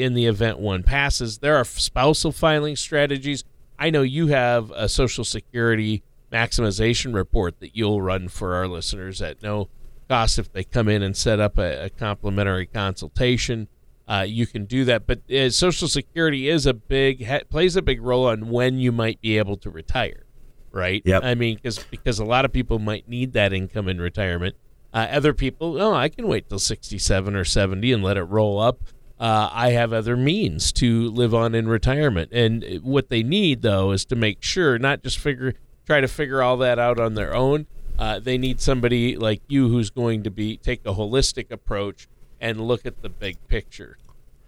in 0.06 0.14
the 0.14 0.26
event 0.26 0.60
one 0.60 0.84
passes, 0.84 1.38
there 1.38 1.56
are 1.56 1.64
spousal 1.64 2.34
filing 2.34 2.76
strategies. 2.76 3.46
I 3.80 3.90
know 3.90 4.02
you 4.02 4.28
have 4.28 4.72
a 4.76 4.90
Social 4.90 5.24
Security 5.24 6.04
maximization 6.34 7.14
report 7.14 7.60
that 7.62 7.76
you'll 7.78 8.02
run 8.02 8.28
for 8.28 8.56
our 8.56 8.68
listeners 8.68 9.22
at 9.22 9.42
no 9.42 9.70
cost 10.10 10.38
if 10.38 10.52
they 10.52 10.64
come 10.66 10.90
in 10.90 11.02
and 11.02 11.16
set 11.16 11.40
up 11.40 11.58
a, 11.58 11.86
a 11.86 11.90
complimentary 11.90 12.66
consultation. 12.66 13.68
Uh, 14.08 14.24
you 14.28 14.46
can 14.46 14.66
do 14.66 14.86
that, 14.86 15.08
but 15.08 15.20
uh, 15.32 15.50
Social 15.50 15.88
Security 15.88 16.48
is 16.48 16.68
a 16.68 16.74
big 16.74 17.26
ha- 17.26 17.42
plays 17.50 17.76
a 17.76 17.82
big 17.82 18.02
role 18.02 18.28
on 18.28 18.50
when 18.50 18.78
you 18.78 18.92
might 18.92 19.20
be 19.20 19.38
able 19.40 19.58
to 19.58 19.70
retire, 19.72 20.26
right? 20.72 21.02
Yep. 21.06 21.24
I 21.24 21.34
mean, 21.34 21.56
because 21.56 21.80
because 21.80 22.20
a 22.20 22.26
lot 22.26 22.46
of 22.46 22.54
people 22.54 22.78
might 22.78 23.10
need 23.10 23.34
that 23.34 23.52
income 23.52 23.88
in 23.88 24.00
retirement. 24.00 24.56
Uh, 24.94 25.08
other 25.12 25.34
people, 25.34 25.82
oh, 25.82 25.94
I 25.94 26.10
can 26.10 26.28
wait 26.28 26.48
till 26.48 26.60
sixty-seven 26.60 27.36
or 27.36 27.46
seventy 27.46 27.92
and 27.92 28.04
let 28.04 28.16
it 28.16 28.24
roll 28.24 28.60
up. 28.60 28.80
Uh, 29.20 29.50
I 29.52 29.72
have 29.72 29.92
other 29.92 30.16
means 30.16 30.72
to 30.74 31.10
live 31.10 31.34
on 31.34 31.56
in 31.56 31.68
retirement, 31.68 32.32
and 32.32 32.64
uh, 32.64 32.68
what 32.84 33.10
they 33.10 33.24
need 33.24 33.64
though 33.64 33.92
is 33.92 34.06
to 34.06 34.16
make 34.16 34.44
sure 34.44 34.78
not 34.78 35.02
just 35.02 35.18
figure 35.18 35.56
try 35.88 36.00
to 36.00 36.08
figure 36.08 36.44
all 36.44 36.58
that 36.58 36.78
out 36.78 37.00
on 37.00 37.16
their 37.16 37.34
own. 37.34 37.66
Uh, 37.98 38.20
they 38.20 38.38
need 38.38 38.60
somebody 38.62 39.16
like 39.18 39.42
you 39.48 39.70
who's 39.70 39.90
going 39.90 40.22
to 40.24 40.30
be 40.30 40.58
take 40.58 40.82
a 40.86 40.94
holistic 40.94 41.50
approach 41.50 42.08
and 42.46 42.62
look 42.62 42.86
at 42.86 43.02
the 43.02 43.10
big 43.10 43.38
picture. 43.48 43.98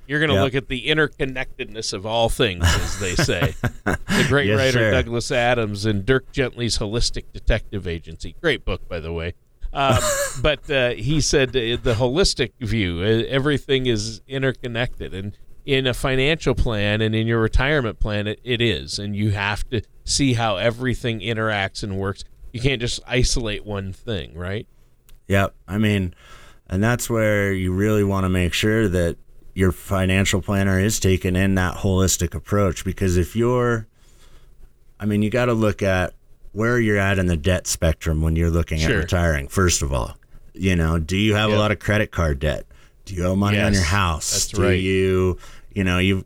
You're 0.07 0.19
going 0.19 0.29
to 0.29 0.35
Yep. 0.35 0.43
look 0.43 0.55
at 0.55 0.67
the 0.69 0.87
interconnectedness 0.87 1.91
of 1.93 2.05
all 2.05 2.29
things, 2.29 2.63
as 2.65 2.99
they 2.99 3.15
say. 3.15 3.55
the 3.83 4.25
great 4.29 4.47
Yes, 4.47 4.57
writer 4.57 4.71
sir. 4.79 4.91
Douglas 4.91 5.31
Adams 5.31 5.85
and 5.85 6.05
Dirk 6.05 6.31
Gently's 6.31 6.77
Holistic 6.77 7.25
Detective 7.33 7.87
Agency. 7.87 8.35
Great 8.41 8.63
book, 8.63 8.87
by 8.87 8.99
the 9.01 9.11
way. 9.11 9.33
Um, 9.73 9.97
but 10.41 10.69
uh, 10.71 10.91
he 10.91 11.19
said 11.19 11.49
uh, 11.49 11.75
the 11.81 11.95
holistic 11.99 12.51
view, 12.61 12.99
uh, 13.01 13.23
everything 13.27 13.85
is 13.87 14.21
interconnected. 14.27 15.13
And 15.13 15.37
in 15.65 15.85
a 15.85 15.93
financial 15.93 16.55
plan 16.55 17.01
and 17.01 17.13
in 17.13 17.27
your 17.27 17.41
retirement 17.41 17.99
plan, 17.99 18.27
it, 18.27 18.39
it 18.45 18.61
is. 18.61 18.99
And 18.99 19.13
you 19.13 19.31
have 19.31 19.67
to 19.71 19.81
see 20.05 20.33
how 20.33 20.55
everything 20.55 21.19
interacts 21.19 21.83
and 21.83 21.97
works. 21.97 22.23
You 22.53 22.61
can't 22.61 22.79
just 22.79 23.01
isolate 23.05 23.65
one 23.65 23.91
thing, 23.91 24.35
right? 24.37 24.65
Yep. 25.27 25.53
I 25.67 25.77
mean, 25.77 26.15
and 26.69 26.83
that's 26.83 27.09
where 27.09 27.51
you 27.53 27.71
really 27.71 28.03
want 28.03 28.25
to 28.25 28.29
make 28.29 28.53
sure 28.53 28.87
that 28.87 29.17
your 29.53 29.71
financial 29.71 30.41
planner 30.41 30.79
is 30.79 30.99
taking 30.99 31.35
in 31.35 31.55
that 31.55 31.77
holistic 31.77 32.35
approach 32.35 32.85
because 32.85 33.17
if 33.17 33.35
you're, 33.35 33.87
I 34.99 35.05
mean, 35.05 35.21
you 35.23 35.29
got 35.29 35.45
to 35.45 35.53
look 35.53 35.81
at 35.81 36.13
where 36.51 36.79
you're 36.79 36.97
at 36.97 37.17
in 37.19 37.25
the 37.27 37.37
debt 37.37 37.67
spectrum 37.67 38.21
when 38.21 38.35
you're 38.35 38.49
looking 38.51 38.79
Sure. 38.79 38.91
at 38.97 38.97
retiring, 38.97 39.47
first 39.47 39.81
of 39.81 39.91
all. 39.93 40.15
You 40.53 40.75
know, 40.75 40.97
do 40.99 41.17
you 41.17 41.35
have 41.35 41.49
Yep. 41.49 41.57
a 41.57 41.59
lot 41.59 41.71
of 41.71 41.79
credit 41.79 42.11
card 42.11 42.39
debt? 42.39 42.65
Do 43.05 43.15
you 43.15 43.25
owe 43.25 43.35
money 43.35 43.59
on 43.59 43.73
your 43.73 43.81
house? 43.83 44.31
that's 44.31 44.47
do 44.49 44.63
right. 44.63 44.79
you, 44.79 45.37
you 45.73 45.83
know, 45.83 45.97
you, 45.99 46.25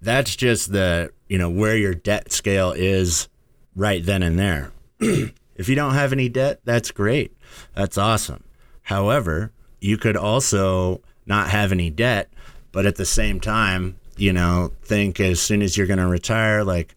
that's 0.00 0.36
just 0.36 0.72
the, 0.72 1.10
you 1.28 1.38
know, 1.38 1.50
where 1.50 1.76
your 1.76 1.94
debt 1.94 2.30
scale 2.32 2.72
is 2.72 3.28
right 3.74 4.04
then 4.04 4.22
and 4.22 4.38
there. 4.38 4.70
If 5.54 5.68
you 5.68 5.74
don't 5.74 5.92
have 5.92 6.12
any 6.14 6.30
debt, 6.30 6.60
that's 6.64 6.90
great. 6.90 7.36
That's 7.74 7.98
awesome. 7.98 8.42
However, 8.82 9.52
you 9.80 9.96
could 9.96 10.16
also 10.16 11.00
not 11.26 11.48
have 11.50 11.72
any 11.72 11.90
debt, 11.90 12.32
but 12.72 12.86
at 12.86 12.96
the 12.96 13.04
same 13.04 13.40
time, 13.40 13.98
you 14.16 14.32
know, 14.32 14.72
think 14.82 15.20
as 15.20 15.40
soon 15.40 15.62
as 15.62 15.76
you're 15.76 15.86
going 15.86 15.98
to 15.98 16.06
retire, 16.06 16.64
like, 16.64 16.94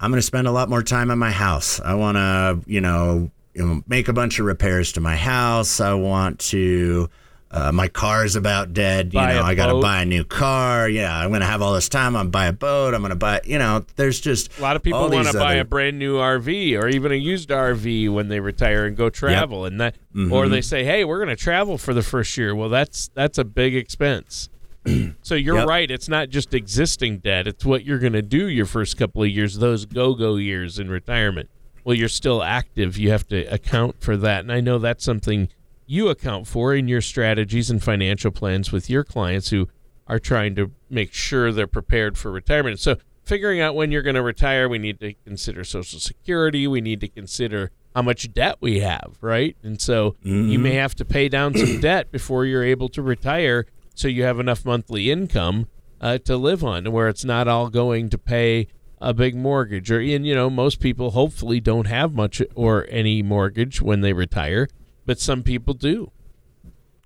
I'm 0.00 0.10
going 0.10 0.18
to 0.18 0.26
spend 0.26 0.46
a 0.46 0.52
lot 0.52 0.68
more 0.68 0.82
time 0.82 1.10
in 1.10 1.18
my 1.18 1.30
house. 1.30 1.80
I 1.80 1.94
want 1.94 2.16
to, 2.16 2.60
you 2.70 2.80
know, 2.80 3.30
you 3.54 3.66
know, 3.66 3.82
make 3.88 4.08
a 4.08 4.12
bunch 4.12 4.38
of 4.38 4.46
repairs 4.46 4.92
to 4.92 5.00
my 5.00 5.16
house. 5.16 5.80
I 5.80 5.94
want 5.94 6.38
to. 6.40 7.10
Uh, 7.50 7.72
my 7.72 7.88
car's 7.88 8.36
about 8.36 8.74
dead. 8.74 9.14
You 9.14 9.20
know, 9.20 9.42
I 9.42 9.54
got 9.54 9.72
to 9.72 9.80
buy 9.80 10.02
a 10.02 10.04
new 10.04 10.22
car. 10.22 10.86
Yeah, 10.86 11.16
I'm 11.16 11.30
going 11.30 11.40
to 11.40 11.46
have 11.46 11.62
all 11.62 11.72
this 11.72 11.88
time. 11.88 12.14
I'm 12.14 12.28
buy 12.30 12.44
a 12.46 12.52
boat. 12.52 12.92
I'm 12.92 13.00
going 13.00 13.08
to 13.08 13.16
buy. 13.16 13.40
You 13.44 13.58
know, 13.58 13.86
there's 13.96 14.20
just 14.20 14.58
A 14.58 14.62
lot 14.62 14.76
of 14.76 14.82
people 14.82 15.08
want 15.08 15.26
to 15.28 15.32
buy 15.32 15.52
other- 15.52 15.60
a 15.60 15.64
brand 15.64 15.98
new 15.98 16.16
RV 16.18 16.78
or 16.78 16.88
even 16.88 17.10
a 17.10 17.14
used 17.14 17.48
RV 17.48 18.10
when 18.12 18.28
they 18.28 18.38
retire 18.40 18.84
and 18.84 18.94
go 18.96 19.08
travel, 19.08 19.64
and 19.64 19.80
that, 19.80 19.94
Mm-hmm. 20.14 20.32
or 20.32 20.48
they 20.48 20.60
say, 20.60 20.84
"Hey, 20.84 21.04
we're 21.04 21.18
going 21.24 21.34
to 21.34 21.42
travel 21.42 21.78
for 21.78 21.94
the 21.94 22.02
first 22.02 22.36
year." 22.36 22.54
Well, 22.54 22.68
that's 22.68 23.08
that's 23.14 23.38
a 23.38 23.44
big 23.44 23.74
expense. 23.74 24.48
so 25.22 25.34
you're 25.34 25.56
Yep. 25.58 25.68
right; 25.68 25.90
it's 25.90 26.08
not 26.08 26.28
just 26.28 26.52
existing 26.54 27.18
debt; 27.18 27.46
it's 27.46 27.64
what 27.64 27.84
you're 27.84 27.98
going 27.98 28.12
to 28.14 28.22
do 28.22 28.46
your 28.48 28.66
first 28.66 28.96
couple 28.98 29.22
of 29.22 29.28
years, 29.30 29.56
those 29.58 29.86
go-go 29.86 30.36
years 30.36 30.78
in 30.78 30.90
retirement. 30.90 31.48
Well, 31.84 31.94
you're 31.96 32.08
still 32.08 32.42
active; 32.42 32.98
you 32.98 33.10
have 33.10 33.26
to 33.28 33.44
account 33.44 34.02
for 34.02 34.16
that, 34.18 34.40
and 34.40 34.52
I 34.52 34.60
know 34.60 34.78
that's 34.78 35.04
something 35.04 35.48
you 35.88 36.08
account 36.08 36.46
for 36.46 36.74
in 36.74 36.86
your 36.86 37.00
strategies 37.00 37.70
and 37.70 37.82
financial 37.82 38.30
plans 38.30 38.70
with 38.70 38.90
your 38.90 39.02
clients 39.02 39.48
who 39.48 39.66
are 40.06 40.18
trying 40.18 40.54
to 40.54 40.70
make 40.90 41.12
sure 41.14 41.50
they're 41.50 41.66
prepared 41.66 42.18
for 42.18 42.30
retirement. 42.30 42.78
So, 42.78 42.96
figuring 43.24 43.60
out 43.60 43.74
when 43.74 43.90
you're 43.90 44.02
going 44.02 44.14
to 44.14 44.22
retire, 44.22 44.68
we 44.68 44.78
need 44.78 45.00
to 45.00 45.14
consider 45.24 45.64
Social 45.64 45.98
Security. 45.98 46.66
We 46.66 46.82
need 46.82 47.00
to 47.00 47.08
consider 47.08 47.70
how 47.94 48.02
much 48.02 48.32
debt 48.32 48.56
we 48.60 48.80
have, 48.80 49.16
right? 49.22 49.56
And 49.62 49.80
so, 49.80 50.16
you 50.22 50.58
may 50.58 50.74
have 50.74 50.94
to 50.96 51.04
pay 51.04 51.28
down 51.28 51.54
some 51.54 51.80
debt 51.80 52.12
before 52.12 52.44
you're 52.44 52.64
able 52.64 52.90
to 52.90 53.02
retire 53.02 53.66
so 53.94 54.08
you 54.08 54.24
have 54.24 54.38
enough 54.38 54.64
monthly 54.64 55.10
income 55.10 55.68
uh, 56.00 56.18
to 56.18 56.36
live 56.36 56.62
on, 56.62 56.92
where 56.92 57.08
it's 57.08 57.24
not 57.24 57.48
all 57.48 57.70
going 57.70 58.10
to 58.10 58.18
pay 58.18 58.68
a 59.00 59.14
big 59.14 59.34
mortgage. 59.34 59.90
Or, 59.90 60.00
and, 60.00 60.26
you 60.26 60.34
know, 60.34 60.50
most 60.50 60.80
people 60.80 61.12
hopefully 61.12 61.60
don't 61.60 61.86
have 61.86 62.12
much 62.14 62.42
or 62.54 62.86
any 62.90 63.22
mortgage 63.22 63.80
when 63.80 64.02
they 64.02 64.12
retire, 64.12 64.68
but 65.08 65.18
some 65.18 65.42
people 65.42 65.72
do. 65.72 66.12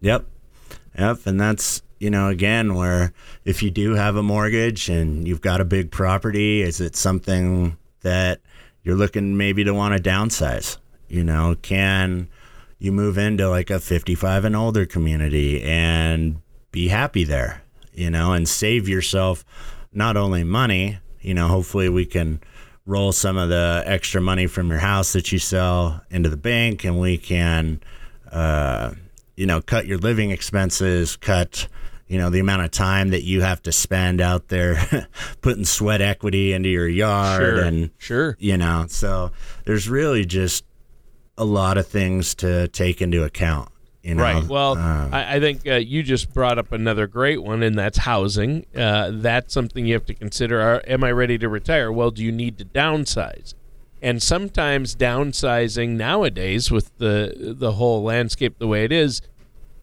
Yep. 0.00 0.26
Yep. 0.98 1.18
And 1.24 1.40
that's, 1.40 1.82
you 2.00 2.10
know, 2.10 2.30
again, 2.30 2.74
where 2.74 3.12
if 3.44 3.62
you 3.62 3.70
do 3.70 3.94
have 3.94 4.16
a 4.16 4.24
mortgage 4.24 4.88
and 4.88 5.26
you've 5.26 5.40
got 5.40 5.60
a 5.60 5.64
big 5.64 5.92
property, 5.92 6.62
is 6.62 6.80
it 6.80 6.96
something 6.96 7.76
that 8.00 8.40
you're 8.82 8.96
looking 8.96 9.36
maybe 9.36 9.62
to 9.62 9.72
want 9.72 9.96
to 9.96 10.02
downsize? 10.02 10.78
You 11.06 11.22
know, 11.22 11.54
can 11.62 12.28
you 12.80 12.90
move 12.90 13.18
into 13.18 13.48
like 13.48 13.70
a 13.70 13.78
55 13.78 14.46
and 14.46 14.56
older 14.56 14.84
community 14.84 15.62
and 15.62 16.42
be 16.72 16.88
happy 16.88 17.22
there, 17.22 17.62
you 17.92 18.10
know, 18.10 18.32
and 18.32 18.48
save 18.48 18.88
yourself 18.88 19.44
not 19.92 20.16
only 20.16 20.42
money, 20.42 20.98
you 21.20 21.34
know, 21.34 21.46
hopefully 21.46 21.88
we 21.88 22.04
can 22.04 22.40
roll 22.86 23.12
some 23.12 23.36
of 23.36 23.48
the 23.48 23.82
extra 23.86 24.20
money 24.20 24.46
from 24.46 24.68
your 24.70 24.78
house 24.80 25.12
that 25.12 25.30
you 25.32 25.38
sell 25.38 26.00
into 26.10 26.28
the 26.28 26.36
bank 26.36 26.84
and 26.84 26.98
we 26.98 27.16
can 27.18 27.80
uh, 28.30 28.92
you 29.36 29.46
know, 29.46 29.60
cut 29.60 29.86
your 29.86 29.98
living 29.98 30.30
expenses, 30.30 31.16
cut, 31.16 31.68
you 32.08 32.18
know, 32.18 32.28
the 32.30 32.38
amount 32.40 32.62
of 32.62 32.70
time 32.70 33.10
that 33.10 33.22
you 33.22 33.40
have 33.40 33.62
to 33.62 33.72
spend 33.72 34.20
out 34.20 34.48
there 34.48 35.08
putting 35.40 35.64
sweat 35.64 36.00
equity 36.00 36.52
into 36.52 36.68
your 36.68 36.88
yard 36.88 37.40
Sure. 37.42 37.60
and 37.64 37.90
Sure. 37.98 38.36
you 38.38 38.56
know, 38.56 38.86
so 38.88 39.30
there's 39.64 39.88
really 39.88 40.24
just 40.24 40.64
a 41.38 41.44
lot 41.44 41.78
of 41.78 41.86
things 41.86 42.34
to 42.36 42.68
take 42.68 43.00
into 43.00 43.22
account. 43.24 43.68
You 44.02 44.16
know, 44.16 44.22
Right. 44.22 44.44
Well, 44.44 44.72
Um, 44.76 45.14
I, 45.14 45.36
I 45.36 45.40
think 45.40 45.66
uh, 45.66 45.74
you 45.76 46.02
just 46.02 46.32
brought 46.34 46.58
up 46.58 46.72
another 46.72 47.06
great 47.06 47.42
one, 47.42 47.62
and 47.62 47.78
that's 47.78 47.98
housing. 47.98 48.66
Uh, 48.76 49.10
that's 49.14 49.54
something 49.54 49.86
you 49.86 49.94
have 49.94 50.06
to 50.06 50.14
consider. 50.14 50.60
Are, 50.60 50.82
am 50.88 51.04
I 51.04 51.12
ready 51.12 51.38
to 51.38 51.48
retire? 51.48 51.92
Well, 51.92 52.10
do 52.10 52.22
you 52.24 52.32
need 52.32 52.58
to 52.58 52.64
downsize? 52.64 53.54
And 54.02 54.20
sometimes 54.20 54.96
downsizing 54.96 55.90
nowadays, 55.90 56.70
with 56.72 56.90
the 56.98 57.54
the 57.56 57.72
whole 57.72 58.02
landscape 58.02 58.58
the 58.58 58.66
way 58.66 58.84
it 58.84 58.90
is, 58.90 59.22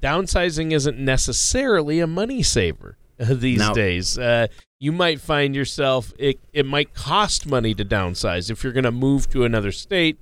downsizing 0.02 0.72
isn't 0.74 1.00
necessarily 1.00 2.00
a 2.00 2.08
money 2.08 2.44
saver 2.44 2.98
uh, 3.20 3.26
these 3.34 3.60
No. 3.60 3.74
days. 3.74 4.18
Uh, 4.18 4.48
you 4.80 4.92
might 4.92 5.20
find 5.22 5.56
yourself 5.56 6.14
it 6.18 6.40
it 6.54 6.66
might 6.66 6.94
cost 6.94 7.46
money 7.48 7.74
to 7.74 7.86
downsize 7.86 8.50
if 8.50 8.64
you're 8.64 8.74
going 8.74 8.84
to 8.86 8.92
move 8.92 9.30
to 9.32 9.44
another 9.46 9.72
state. 9.72 10.18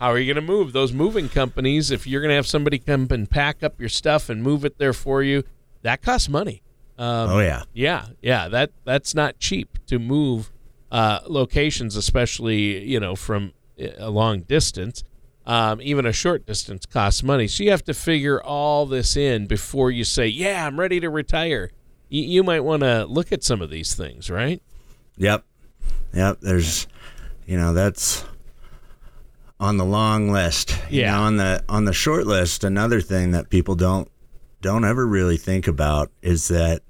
How 0.00 0.08
are 0.10 0.18
you 0.18 0.32
going 0.32 0.46
to 0.46 0.52
move? 0.52 0.72
Those 0.72 0.92
moving 0.92 1.28
companies, 1.28 1.90
if 1.90 2.06
you're 2.06 2.20
going 2.20 2.30
to 2.30 2.36
have 2.36 2.46
somebody 2.46 2.78
come 2.78 3.08
and 3.10 3.28
pack 3.28 3.62
up 3.62 3.80
your 3.80 3.88
stuff 3.88 4.28
and 4.28 4.42
move 4.42 4.64
it 4.64 4.78
there 4.78 4.92
for 4.92 5.22
you, 5.22 5.42
that 5.82 6.02
costs 6.02 6.28
money. 6.28 6.62
Um, 6.98 7.30
oh 7.30 7.38
yeah, 7.38 7.62
yeah, 7.72 8.06
yeah, 8.20 8.48
that 8.48 8.72
that's 8.84 9.14
not 9.14 9.38
cheap 9.38 9.78
to 9.86 10.00
move 10.00 10.50
uh, 10.90 11.20
locations, 11.28 11.94
especially 11.94 12.84
you 12.84 12.98
know 12.98 13.14
from 13.14 13.52
uh, 13.80 13.86
a 13.98 14.10
long 14.10 14.40
distance. 14.40 15.04
Um, 15.46 15.80
even 15.80 16.04
a 16.04 16.12
short 16.12 16.44
distance 16.44 16.84
costs 16.84 17.22
money. 17.22 17.48
So 17.48 17.64
you 17.64 17.70
have 17.70 17.84
to 17.84 17.94
figure 17.94 18.42
all 18.42 18.84
this 18.84 19.16
in 19.16 19.46
before 19.46 19.90
you 19.90 20.04
say, 20.04 20.26
"Yeah, 20.26 20.66
I'm 20.66 20.78
ready 20.78 20.98
to 21.00 21.08
retire." 21.08 21.70
You, 22.08 22.22
you 22.22 22.42
might 22.42 22.60
want 22.60 22.82
to 22.82 23.04
look 23.04 23.32
at 23.32 23.44
some 23.44 23.62
of 23.62 23.70
these 23.70 23.94
things, 23.94 24.28
right? 24.28 24.60
Yep. 25.16 25.44
Yep. 26.14 26.40
There's, 26.40 26.86
you 27.46 27.56
know, 27.56 27.74
that's 27.74 28.24
on 29.60 29.76
the 29.76 29.84
long 29.84 30.30
list. 30.30 30.76
You 30.90 31.00
Yeah. 31.02 31.12
know, 31.16 31.22
on 31.22 31.36
the 31.36 31.64
on 31.68 31.84
the 31.84 31.92
short 31.92 32.26
list, 32.26 32.64
another 32.64 33.00
thing 33.00 33.32
that 33.32 33.50
people 33.50 33.74
don't 33.74 34.08
don't 34.60 34.84
ever 34.84 35.06
really 35.06 35.36
think 35.36 35.66
about 35.68 36.10
is 36.22 36.48
that 36.48 36.82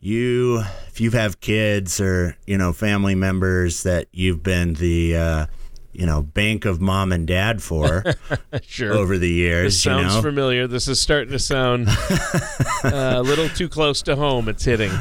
you, 0.00 0.62
if 0.86 1.00
you 1.00 1.10
have 1.10 1.40
kids 1.40 2.00
or 2.00 2.36
you 2.46 2.56
know 2.56 2.72
family 2.72 3.14
members 3.16 3.82
that 3.82 4.06
you've 4.12 4.42
been 4.44 4.74
the 4.74 5.16
uh, 5.16 5.46
you 5.92 6.06
know 6.06 6.22
bank 6.22 6.64
of 6.64 6.80
mom 6.80 7.10
and 7.12 7.26
dad 7.26 7.60
for 7.62 8.04
Sure. 8.62 8.92
over 8.92 9.18
the 9.18 9.28
years, 9.30 9.74
This 9.74 9.84
you 9.84 9.90
sounds 9.92 10.14
know, 10.16 10.22
familiar. 10.22 10.66
This 10.68 10.86
is 10.86 11.00
starting 11.00 11.32
to 11.32 11.38
sound 11.40 11.88
uh, 12.84 12.90
a 13.16 13.22
little 13.22 13.48
too 13.48 13.68
close 13.68 14.00
to 14.02 14.14
home. 14.16 14.48
It's 14.48 14.64
hitting. 14.64 14.92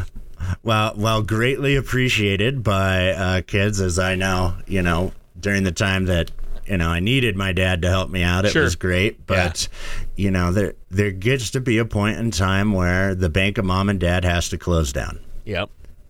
Well, 0.63 0.93
well, 0.95 1.21
greatly 1.21 1.75
appreciated 1.75 2.63
by 2.63 3.09
uh, 3.09 3.41
kids, 3.41 3.79
as 3.81 3.99
I 3.99 4.15
know. 4.15 4.55
You 4.65 4.81
know, 4.81 5.11
during 5.39 5.63
the 5.63 5.71
time 5.71 6.05
that 6.05 6.31
you 6.67 6.77
know 6.77 6.89
I 6.89 6.99
needed 6.99 7.35
my 7.35 7.53
dad 7.53 7.81
to 7.83 7.89
help 7.89 8.09
me 8.09 8.23
out, 8.23 8.45
it 8.45 8.51
Sure. 8.51 8.63
was 8.63 8.75
great. 8.75 9.25
But 9.25 9.67
you 10.15 10.31
know, 10.31 10.51
there 10.51 10.73
there 10.89 11.11
gets 11.11 11.51
to 11.51 11.59
be 11.61 11.77
a 11.77 11.85
point 11.85 12.17
in 12.19 12.31
time 12.31 12.71
where 12.73 13.15
the 13.15 13.29
bank 13.29 13.57
of 13.57 13.65
mom 13.65 13.89
and 13.89 13.99
dad 13.99 14.23
has 14.25 14.49
to 14.49 14.57
close 14.57 14.91
down. 14.93 15.19
Yep. 15.45 15.69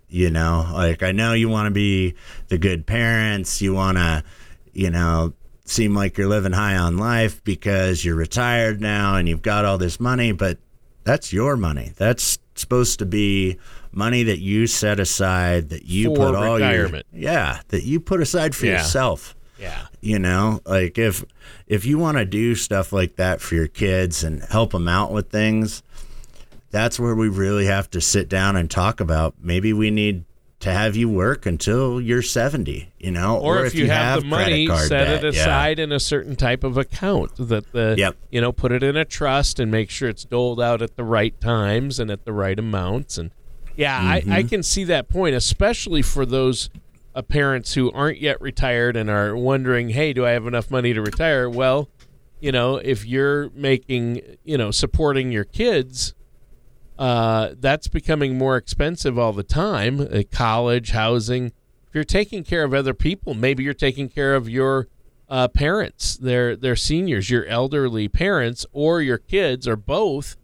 You 0.10 0.30
know, 0.32 0.70
like 0.74 1.04
I 1.04 1.12
know 1.12 1.34
you 1.34 1.50
want 1.50 1.68
to 1.68 1.72
be 1.72 2.16
the 2.48 2.58
good 2.58 2.86
parents, 2.86 3.62
you 3.62 3.74
want 3.74 3.98
to, 3.98 4.24
you 4.74 4.90
know, 4.90 5.34
seem 5.66 5.94
like 5.94 6.18
you're 6.18 6.30
living 6.30 6.54
high 6.54 6.78
on 6.78 6.98
life 6.98 7.44
because 7.44 8.06
you're 8.06 8.16
retired 8.16 8.80
now 8.80 9.16
and 9.18 9.28
you've 9.28 9.42
got 9.42 9.66
all 9.66 9.78
this 9.78 10.00
money, 10.00 10.32
but 10.32 10.58
that's 11.04 11.34
your 11.34 11.58
money. 11.58 11.92
That's 11.98 12.40
supposed 12.56 13.00
to 13.00 13.06
be 13.06 13.58
money 13.92 14.24
that 14.24 14.40
you 14.40 14.66
set 14.68 15.00
aside 15.00 15.70
that 15.70 15.84
you 15.86 16.10
For 16.16 16.28
put 16.28 16.36
all 16.36 16.56
retirement. 16.56 17.06
your 17.12 17.22
yeah, 17.24 17.60
that 17.68 17.84
you 17.84 18.00
put 18.00 18.22
aside 18.22 18.56
for 18.56 18.66
Yeah. 18.66 18.78
yourself 18.78 19.36
Yeah. 19.60 19.88
you 20.02 20.20
know 20.20 20.62
like 20.66 20.98
if 20.98 21.26
if 21.68 21.86
you 21.86 21.98
want 21.98 22.18
to 22.18 22.26
do 22.26 22.54
stuff 22.56 22.94
like 22.94 23.16
that 23.16 23.42
for 23.42 23.56
your 23.56 23.68
kids 23.68 24.24
and 24.24 24.42
help 24.44 24.72
them 24.72 24.88
out 24.88 25.12
with 25.12 25.30
things 25.30 25.82
that's 26.70 27.00
where 27.00 27.16
we 27.16 27.30
really 27.30 27.66
have 27.66 27.90
to 27.92 28.02
sit 28.02 28.30
down 28.30 28.56
and 28.56 28.70
talk 28.70 29.00
about 29.00 29.36
maybe 29.42 29.74
we 29.74 29.90
need 29.90 30.26
to 30.60 30.72
have 30.72 30.96
you 30.96 31.08
work 31.08 31.46
until 31.46 32.02
you're 32.02 32.22
70 32.22 32.92
you 33.00 33.12
know 33.12 33.38
Or, 33.38 33.64
if, 33.66 33.76
you, 33.76 33.88
have, 33.90 34.22
the 34.22 34.28
money, 34.28 34.68
set 34.68 34.90
debt, 35.06 35.24
it 35.24 35.34
yeah. 35.36 35.42
aside 35.42 35.80
in 35.80 35.92
a 35.92 36.00
certain 36.00 36.36
type 36.36 36.64
of 36.64 36.78
account 36.78 37.32
that 37.38 37.72
the 37.72 37.96
Yep. 37.98 38.16
you 38.32 38.42
know 38.42 38.52
put 38.52 38.72
it 38.72 38.84
in 38.84 38.96
a 38.98 39.06
trust 39.06 39.60
and 39.60 39.72
make 39.72 39.90
sure 39.90 40.10
it's 40.10 40.24
doled 40.26 40.60
out 40.62 40.82
at 40.82 40.96
the 40.98 41.04
right 41.04 41.40
times 41.40 42.00
and 42.00 42.10
at 42.12 42.26
the 42.26 42.34
right 42.34 42.58
amounts 42.58 43.18
and 43.20 43.32
yeah 43.76 44.00
I, 44.00 44.16
I 44.16 44.22
Mm-hmm. 44.22 44.48
can 44.48 44.64
see 44.64 44.84
that 44.86 45.10
point 45.10 45.36
especially 45.36 46.02
for 46.02 46.26
those 46.26 46.70
parents 47.24 47.74
who 47.74 47.92
aren't 47.92 48.20
yet 48.20 48.40
retired 48.42 48.96
and 48.96 49.10
are 49.10 49.36
wondering 49.36 49.90
hey 49.90 50.14
do 50.14 50.26
I 50.26 50.32
have 50.32 50.48
enough 50.48 50.70
money 50.72 50.94
to 50.94 51.02
retire 51.02 51.50
well 51.50 51.90
you 52.40 52.52
know 52.52 52.78
if 52.78 53.06
you're 53.06 53.50
making 53.52 54.22
you 54.44 54.58
know 54.58 54.72
supporting 54.72 55.32
your 55.32 55.46
kids 55.46 56.14
uh, 56.98 57.54
that's 57.60 57.88
becoming 57.88 58.38
more 58.38 58.58
expensive 58.58 59.20
all 59.20 59.34
the 59.34 59.44
time. 59.44 60.00
Uh, 60.00 60.24
college, 60.32 60.92
housing. 60.92 61.48
If 61.88 61.94
you're 61.94 62.04
taking 62.04 62.44
care 62.44 62.64
of 62.64 62.74
other 62.74 62.94
people, 62.94 63.34
maybe 63.34 63.64
you're 63.64 63.74
taking 63.74 64.10
care 64.10 64.36
of 64.36 64.50
your 64.50 64.88
uh, 65.30 65.48
parents, 65.48 66.18
their 66.18 66.56
their 66.56 66.76
seniors, 66.76 67.30
your 67.30 67.46
elderly 67.46 68.08
parents, 68.08 68.66
or 68.72 69.02
your 69.02 69.18
kids, 69.18 69.68
or 69.68 69.76
both. 69.76 70.38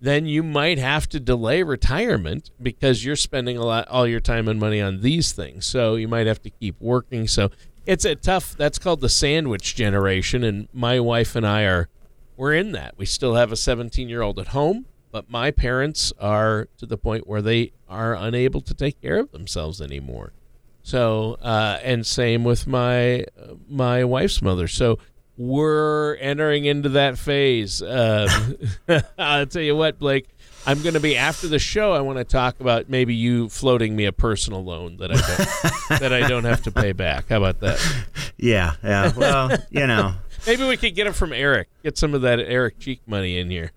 Then 0.00 0.26
you 0.26 0.42
might 0.42 0.78
have 0.78 1.08
to 1.08 1.18
delay 1.18 1.62
retirement 1.62 2.50
because 2.62 3.04
you're 3.04 3.16
spending 3.16 3.56
a 3.56 3.64
lot 3.64 3.88
all 3.88 4.06
your 4.06 4.20
time 4.20 4.46
and 4.46 4.60
money 4.60 4.80
on 4.80 5.00
these 5.00 5.32
things. 5.32 5.66
So 5.66 5.96
you 5.96 6.06
might 6.06 6.26
have 6.26 6.40
to 6.42 6.50
keep 6.50 6.76
working. 6.80 7.26
So 7.26 7.50
it's 7.84 8.04
a 8.04 8.14
tough. 8.14 8.56
That's 8.56 8.78
called 8.78 9.00
the 9.00 9.08
sandwich 9.08 9.74
generation, 9.74 10.44
and 10.44 10.68
my 10.72 11.00
wife 11.00 11.34
and 11.34 11.46
I 11.46 11.62
are 11.62 11.88
we're 12.36 12.54
in 12.54 12.72
that. 12.72 12.94
We 12.96 13.06
still 13.06 13.34
have 13.34 13.50
a 13.50 13.56
17 13.56 14.08
year 14.08 14.22
old 14.22 14.38
at 14.38 14.48
home, 14.48 14.86
but 15.10 15.28
my 15.28 15.50
parents 15.50 16.12
are 16.20 16.68
to 16.76 16.86
the 16.86 16.96
point 16.96 17.26
where 17.26 17.42
they 17.42 17.72
are 17.88 18.14
unable 18.14 18.60
to 18.60 18.74
take 18.74 19.00
care 19.00 19.18
of 19.18 19.32
themselves 19.32 19.80
anymore. 19.80 20.32
So, 20.82 21.38
uh, 21.42 21.78
and 21.82 22.06
same 22.06 22.44
with 22.44 22.66
my 22.66 23.24
my 23.68 24.04
wife's 24.04 24.40
mother. 24.40 24.68
So 24.68 24.98
we're 25.38 26.16
entering 26.16 26.66
into 26.66 26.90
that 26.90 27.16
phase. 27.16 27.80
Um, 27.80 28.56
I'll 29.18 29.46
tell 29.46 29.62
you 29.62 29.74
what, 29.76 29.98
Blake. 29.98 30.28
I'm 30.66 30.82
going 30.82 30.94
to 30.94 31.00
be 31.00 31.16
after 31.16 31.46
the 31.48 31.58
show. 31.58 31.92
I 31.92 32.00
want 32.00 32.18
to 32.18 32.24
talk 32.24 32.60
about 32.60 32.90
maybe 32.90 33.14
you 33.14 33.48
floating 33.48 33.96
me 33.96 34.04
a 34.04 34.12
personal 34.12 34.62
loan 34.62 34.98
that 34.98 35.10
I 35.10 35.14
don't 35.14 36.00
that 36.00 36.12
I 36.12 36.28
don't 36.28 36.44
have 36.44 36.62
to 36.64 36.70
pay 36.72 36.92
back. 36.92 37.30
How 37.30 37.38
about 37.38 37.60
that? 37.60 37.78
yeah 38.36 38.74
yeah 38.84 39.12
well 39.16 39.50
you 39.70 39.86
know 39.86 40.14
Maybe 40.46 40.64
we 40.68 40.76
could 40.76 40.94
get 40.94 41.06
it 41.06 41.14
from 41.14 41.32
Eric. 41.32 41.68
Get 41.82 41.96
some 41.98 42.12
of 42.14 42.22
that 42.22 42.38
Eric 42.38 42.78
Cheek 42.78 43.00
money 43.06 43.38
in 43.38 43.50
here. 43.50 43.72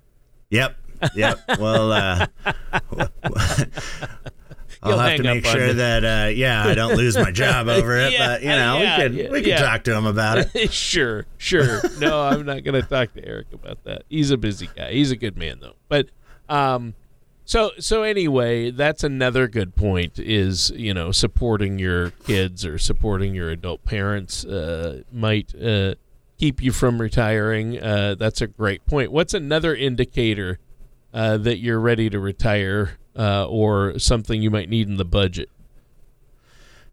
yep 0.49 0.75
yep 1.15 1.39
well 1.59 1.91
uh 1.93 2.27
I'll 4.83 4.97
have 4.97 5.17
to 5.17 5.23
make 5.23 5.45
sure 5.45 5.73
that 5.73 6.03
uh, 6.03 6.29
yeah 6.29 6.63
I 6.65 6.73
don't 6.73 6.95
lose 6.95 7.15
my 7.15 7.31
job 7.31 7.67
over 7.69 7.95
it, 7.97 8.13
Yeah, 8.13 8.27
but 8.27 8.41
you 8.41 8.49
know 8.49 8.79
yeah, 8.79 8.97
we 8.97 9.03
could 9.03 9.13
yeah, 9.15 9.29
we 9.29 9.41
could 9.43 9.57
talk 9.57 9.83
to 9.83 9.95
him 9.95 10.05
about 10.05 10.39
it. 10.55 10.71
sure, 10.73 11.25
sure. 11.37 11.81
No, 11.99 12.21
I'm 12.23 12.45
not 12.45 12.63
going 12.63 12.81
to 12.81 12.87
talk 12.87 13.13
to 13.13 13.23
Eric 13.25 13.47
about 13.53 13.83
that. 13.83 14.03
He's 14.09 14.31
a 14.31 14.37
busy 14.37 14.69
guy. 14.75 14.91
He's 14.93 15.11
a 15.11 15.15
good 15.15 15.37
man 15.37 15.59
though. 15.61 15.75
But 15.87 16.09
um 16.49 16.95
so 17.45 17.71
so 17.79 18.03
anyway, 18.03 18.71
that's 18.71 19.03
another 19.03 19.47
good 19.47 19.75
point 19.75 20.17
is, 20.17 20.71
you 20.75 20.93
know, 20.93 21.11
supporting 21.11 21.77
your 21.77 22.11
kids 22.11 22.65
or 22.65 22.77
supporting 22.77 23.35
your 23.35 23.49
adult 23.51 23.83
parents 23.85 24.45
uh 24.45 25.01
might 25.11 25.53
uh 25.61 25.95
keep 26.39 26.61
you 26.61 26.71
from 26.71 26.99
retiring. 26.99 27.81
Uh 27.81 28.15
that's 28.15 28.41
a 28.41 28.47
great 28.47 28.85
point. 28.87 29.11
What's 29.11 29.33
another 29.35 29.75
indicator 29.75 30.57
uh 31.13 31.37
that 31.37 31.59
you're 31.59 31.79
ready 31.79 32.09
to 32.09 32.19
retire 32.19 32.97
uh 33.21 33.45
or 33.47 33.97
something 33.99 34.41
you 34.41 34.49
might 34.51 34.69
need 34.69 34.87
in 34.87 34.97
the 34.97 35.05
budget? 35.05 35.49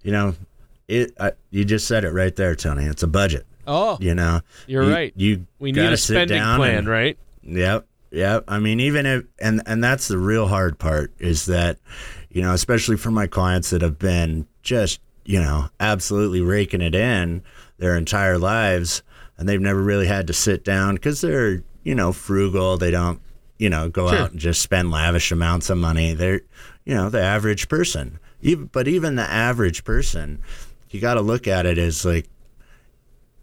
You 0.03 0.13
know, 0.13 0.35
it. 0.87 1.13
I, 1.19 1.33
you 1.51 1.65
just 1.65 1.87
said 1.87 2.05
it 2.05 2.11
right 2.13 2.35
there, 2.35 2.55
Tony. 2.55 2.85
It's 2.85 3.03
a 3.03 3.07
budget. 3.09 3.47
Oh, 3.67 3.99
You 4.01 4.15
know, 4.15 4.41
you're 4.67 4.85
You- 4.85 4.93
right. 4.93 5.13
You 5.17 5.47
We 5.59 5.73
need 5.73 5.93
a 5.93 5.97
spending 5.97 6.41
plan, 6.43 6.79
and- 6.79 6.89
right? 6.89 7.19
Yep, 7.43 7.87
yep. 8.11 8.45
I 8.49 8.59
mean, 8.59 8.81
even 8.81 9.05
if 9.07 9.25
and 9.41 9.63
and 9.67 9.83
that's 9.85 10.09
the 10.09 10.19
real 10.19 10.47
hard 10.49 10.79
part 10.79 11.13
is 11.19 11.47
that, 11.47 11.79
you 12.31 12.41
know, 12.43 12.53
especially 12.53 12.97
for 12.97 13.11
my 13.11 13.27
clients 13.27 13.71
that 13.71 13.83
have 13.83 13.99
been 13.99 14.47
just 14.63 15.01
you 15.25 15.41
know 15.41 15.69
absolutely 15.81 16.41
raking 16.41 16.81
it 16.81 16.95
in 16.95 17.43
their 17.79 17.97
entire 17.97 18.39
lives, 18.39 19.03
and 19.37 19.49
they've 19.49 19.61
never 19.61 19.83
really 19.83 20.07
had 20.07 20.27
to 20.29 20.33
sit 20.33 20.65
down 20.65 20.95
because 20.95 21.21
they're 21.21 21.63
you 21.85 21.95
know 21.95 22.13
frugal. 22.13 22.77
They 22.79 22.91
don't 22.91 23.21
you 23.59 23.69
know 23.71 23.89
go 23.89 24.09
Sure. 24.11 24.19
out 24.19 24.31
and 24.33 24.41
just 24.41 24.63
spend 24.63 24.91
lavish 24.91 25.31
amounts 25.33 25.69
of 25.71 25.79
money. 25.79 26.15
They're 26.15 26.41
you 26.85 26.95
know 26.95 27.11
the 27.11 27.21
average 27.23 27.69
person. 27.69 28.19
Even 28.41 28.67
but 28.67 28.87
even 28.89 29.17
the 29.17 29.29
average 29.29 29.85
person, 29.85 30.41
you 30.91 31.01
got 31.01 31.15
to 31.15 31.21
look 31.21 31.47
at 31.49 31.67
it 31.67 31.77
as 31.79 32.05
like 32.05 32.29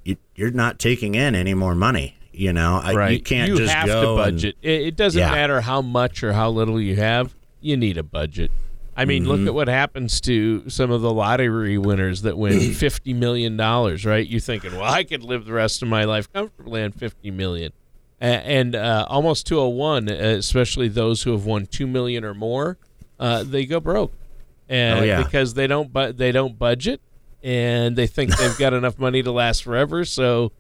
you, 0.04 0.15
you're 0.36 0.51
not 0.51 0.80
taking 0.80 1.15
in 1.15 1.36
any 1.36 1.54
more 1.54 1.75
money. 1.75 2.17
You 2.32 2.51
know, 2.51 2.82
I, 2.84 3.10
you 3.10 3.21
can't 3.21 3.49
you 3.49 3.58
just 3.58 3.73
have 3.73 3.88
go 3.88 4.01
to 4.01 4.08
and- 4.23 4.36
budget. 4.36 4.56
It, 4.62 4.82
it 4.88 4.95
doesn't 4.97 5.19
Yeah. 5.19 5.32
matter 5.32 5.62
how 5.62 5.82
much 5.82 6.21
or 6.23 6.34
how 6.34 6.49
little 6.49 6.80
you 6.82 6.95
have. 6.97 7.34
You 7.62 7.78
need 7.78 7.97
a 7.97 8.04
budget. 8.04 8.51
I 8.97 9.04
mean, 9.06 9.23
Mm-hmm. 9.23 9.32
look 9.32 9.47
at 9.47 9.54
what 9.54 9.67
happens 9.67 10.21
to 10.21 10.69
some 10.69 10.91
of 10.91 11.01
the 11.01 11.12
lottery 11.12 11.78
winners 11.78 12.21
that 12.23 12.38
win 12.38 12.60
fifty 12.73 13.13
million 13.13 13.58
dollars. 13.58 14.06
Right? 14.06 14.25
You're 14.28 14.39
thinking, 14.41 14.73
well, 14.73 14.84
I 14.91 15.04
could 15.04 15.23
live 15.23 15.45
the 15.45 15.54
rest 15.54 15.82
of 15.82 15.88
my 15.88 16.04
life 16.06 16.32
comfortably 16.32 16.84
on 16.84 16.91
fifty 16.91 17.32
million, 17.32 17.71
and 18.21 18.75
uh, 18.75 19.06
almost 19.10 19.47
to 19.47 19.60
a 19.60 19.69
one, 19.69 20.10
uh, 20.10 20.13
especially 20.13 20.88
those 20.88 21.23
who 21.23 21.32
have 21.32 21.45
won 21.45 21.65
two 21.65 21.86
million 21.88 22.23
or 22.23 22.34
more, 22.34 22.78
uh, 23.19 23.43
they 23.43 23.65
go 23.65 23.80
broke, 23.80 24.13
and 24.69 24.99
Oh, 24.99 25.04
yeah. 25.04 25.21
because 25.23 25.54
they 25.54 25.67
don't 25.67 25.91
bu- 25.91 26.13
they 26.13 26.32
don't 26.32 26.58
budget, 26.58 27.01
and 27.43 27.95
they 27.95 28.08
think 28.08 28.36
they've 28.38 28.58
got 28.58 28.73
enough 28.73 28.97
money 28.97 29.21
to 29.21 29.32
last 29.32 29.63
forever, 29.63 30.06
so 30.06 30.51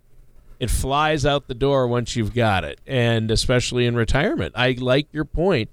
it 0.59 0.69
flies 0.69 1.25
out 1.25 1.47
the 1.47 1.53
door 1.53 1.87
once 1.87 2.15
you've 2.15 2.33
got 2.33 2.63
it. 2.63 2.79
And 2.87 3.29
especially 3.31 3.85
in 3.85 3.95
retirement. 3.95 4.53
I 4.55 4.71
like 4.79 5.07
your 5.11 5.25
point. 5.25 5.69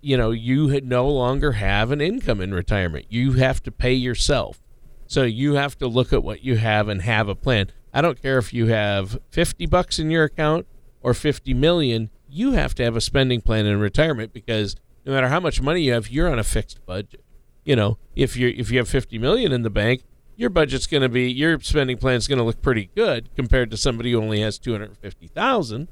You 0.00 0.16
know 0.18 0.30
you 0.32 0.80
no 0.82 1.08
longer 1.08 1.52
have 1.52 1.90
an 1.90 2.00
income 2.00 2.40
in 2.40 2.52
retirement. 2.52 3.06
You 3.08 3.32
have 3.32 3.62
to 3.62 3.72
pay 3.72 3.94
yourself. 3.94 4.60
So 5.06 5.22
you 5.22 5.54
have 5.54 5.78
to 5.78 5.86
look 5.86 6.12
at 6.12 6.22
what 6.22 6.44
you 6.44 6.56
have 6.56 6.88
and 6.88 7.00
have 7.02 7.28
a 7.28 7.34
plan. 7.34 7.70
I 7.92 8.02
don't 8.02 8.20
care 8.20 8.38
if 8.38 8.52
you 8.52 8.66
have 8.66 9.18
50 9.30 9.66
bucks 9.66 9.98
in 9.98 10.10
your 10.10 10.24
account 10.24 10.66
or 11.04 11.14
50 11.14 11.54
million 11.54 12.10
you 12.28 12.52
have 12.52 12.74
to 12.74 12.82
have 12.82 12.96
a 12.96 13.00
spending 13.00 13.40
plan 13.40 13.66
in 13.66 13.78
retirement 13.78 14.32
because 14.32 14.74
no 15.06 15.12
matter 15.12 15.28
how 15.28 15.38
much 15.38 15.62
money 15.62 15.82
you 15.82 15.92
have 15.92 16.10
you're 16.10 16.28
on 16.28 16.40
a 16.40 16.44
fixed 16.44 16.84
budget 16.84 17.22
you 17.64 17.76
know 17.76 17.98
if 18.16 18.36
you 18.36 18.52
if 18.56 18.72
you 18.72 18.78
have 18.78 18.88
50 18.88 19.18
million 19.18 19.52
in 19.52 19.62
the 19.62 19.70
bank 19.70 20.02
your 20.36 20.50
budget's 20.50 20.88
going 20.88 21.02
to 21.02 21.08
be 21.08 21.30
your 21.30 21.60
spending 21.60 21.96
plan's 21.96 22.26
going 22.26 22.38
to 22.38 22.44
look 22.44 22.60
pretty 22.60 22.90
good 22.96 23.28
compared 23.36 23.70
to 23.70 23.76
somebody 23.76 24.10
who 24.10 24.20
only 24.20 24.40
has 24.40 24.58
250,000 24.58 25.88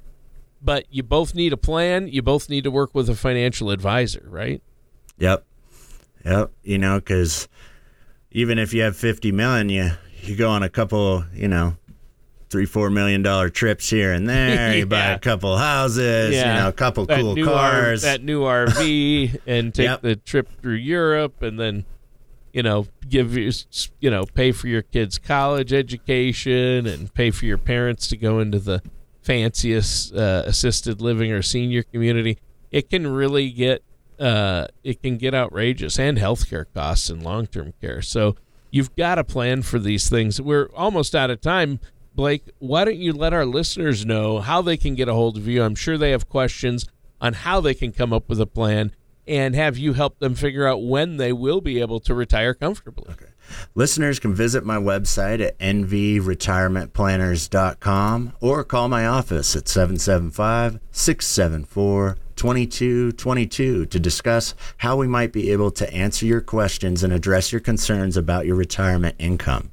but 0.60 0.86
you 0.90 1.04
both 1.04 1.36
need 1.36 1.52
a 1.52 1.56
plan 1.56 2.08
you 2.08 2.22
both 2.22 2.48
need 2.48 2.64
to 2.64 2.70
work 2.72 2.92
with 2.92 3.08
a 3.08 3.14
financial 3.14 3.70
advisor 3.70 4.26
right 4.26 4.60
Yep. 5.18 5.44
Yep. 6.24 6.50
You 6.62 6.78
know, 6.78 6.98
because 6.98 7.48
even 8.32 8.58
if 8.58 8.74
you 8.74 8.82
have 8.82 8.96
50 8.96 9.30
million, 9.32 9.68
you, 9.68 9.90
you 10.22 10.36
go 10.36 10.50
on 10.50 10.62
a 10.62 10.68
couple, 10.68 11.24
you 11.32 11.48
know, 11.48 11.76
three, 12.52 12.66
four 12.66 12.90
million 12.90 13.22
dollar 13.22 13.48
trips 13.48 13.90
here 13.90 14.12
and 14.12 14.28
there. 14.28 14.76
You 14.76 14.86
buy 14.86 15.06
a 15.06 15.18
couple 15.18 15.56
houses, 15.56 16.36
you 16.36 16.42
know, 16.44 16.68
a 16.68 16.72
couple 16.72 17.06
that 17.06 17.18
cool 17.20 17.34
new 17.34 17.48
R- 17.48 17.70
cars. 17.72 18.02
that 18.02 18.22
new 18.22 18.42
RV 18.42 19.40
and 19.46 19.74
take 19.74 19.86
Yep. 19.86 20.02
the 20.02 20.14
trip 20.16 20.48
through 20.60 20.74
Europe 20.74 21.42
and 21.42 21.58
then 21.58 21.84
you 22.52 22.62
know 22.62 22.86
give 23.08 23.34
you 23.34 23.50
you 24.00 24.10
know 24.10 24.24
pay 24.26 24.52
for 24.52 24.68
your 24.68 24.82
kids 24.82 25.16
college 25.18 25.72
education 25.72 26.86
and 26.86 27.12
pay 27.14 27.30
for 27.30 27.46
your 27.46 27.56
parents 27.56 28.06
to 28.08 28.16
go 28.16 28.40
into 28.40 28.58
the 28.58 28.82
fanciest 29.22 30.14
uh, 30.14 30.42
assisted 30.44 31.00
living 31.00 31.32
or 31.32 31.40
senior 31.40 31.82
community 31.82 32.36
it 32.70 32.90
can 32.90 33.06
really 33.06 33.50
get 33.50 33.82
uh, 34.20 34.66
it 34.84 35.00
can 35.02 35.16
get 35.16 35.34
outrageous 35.34 35.98
and 35.98 36.18
healthcare 36.18 36.66
costs 36.74 37.08
and 37.08 37.22
long-term 37.22 37.72
care 37.80 38.02
so 38.02 38.36
you've 38.70 38.94
got 38.96 39.14
to 39.14 39.24
plan 39.24 39.62
for 39.62 39.78
these 39.78 40.10
things 40.10 40.38
we're 40.40 40.68
almost 40.74 41.14
out 41.14 41.30
of 41.30 41.40
time 41.40 41.80
blake 42.14 42.50
why 42.58 42.84
don't 42.84 42.96
you 42.96 43.12
let 43.12 43.32
our 43.32 43.46
listeners 43.46 44.04
know 44.04 44.40
how 44.40 44.62
they 44.62 44.76
can 44.76 44.94
get 44.94 45.08
a 45.08 45.14
hold 45.14 45.36
of 45.36 45.48
you 45.48 45.62
i'm 45.62 45.74
sure 45.74 45.96
they 45.96 46.10
have 46.10 46.28
questions 46.28 46.86
on 47.20 47.32
how 47.32 47.60
they 47.60 47.74
can 47.74 47.92
come 47.92 48.12
up 48.12 48.28
with 48.28 48.40
a 48.40 48.46
plan 48.46 48.92
and 49.26 49.54
have 49.54 49.78
you 49.78 49.92
help 49.92 50.18
them 50.18 50.34
figure 50.34 50.66
out 50.66 50.82
when 50.82 51.16
they 51.16 51.32
will 51.32 51.60
be 51.60 51.80
able 51.80 52.00
to 52.00 52.12
retire 52.14 52.54
comfortably. 52.54 53.12
Okay. 53.12 53.26
Listeners 53.74 54.18
can 54.18 54.34
visit 54.34 54.64
my 54.64 54.76
website 54.76 55.44
at 55.44 55.58
nvretirementplanners.com 55.58 58.32
or 58.40 58.64
call 58.64 58.88
my 58.88 59.06
office 59.06 59.54
at 59.54 59.68
775 59.68 60.80
674 60.90 62.16
2222 62.34 63.84
to 63.86 64.00
discuss 64.00 64.56
how 64.78 64.96
we 64.96 65.06
might 65.06 65.32
be 65.32 65.52
able 65.52 65.70
to 65.70 65.88
answer 65.92 66.26
your 66.26 66.40
questions 66.40 67.04
and 67.04 67.12
address 67.12 67.52
your 67.52 67.60
concerns 67.60 68.16
about 68.16 68.46
your 68.46 68.56
retirement 68.56 69.14
income. 69.18 69.70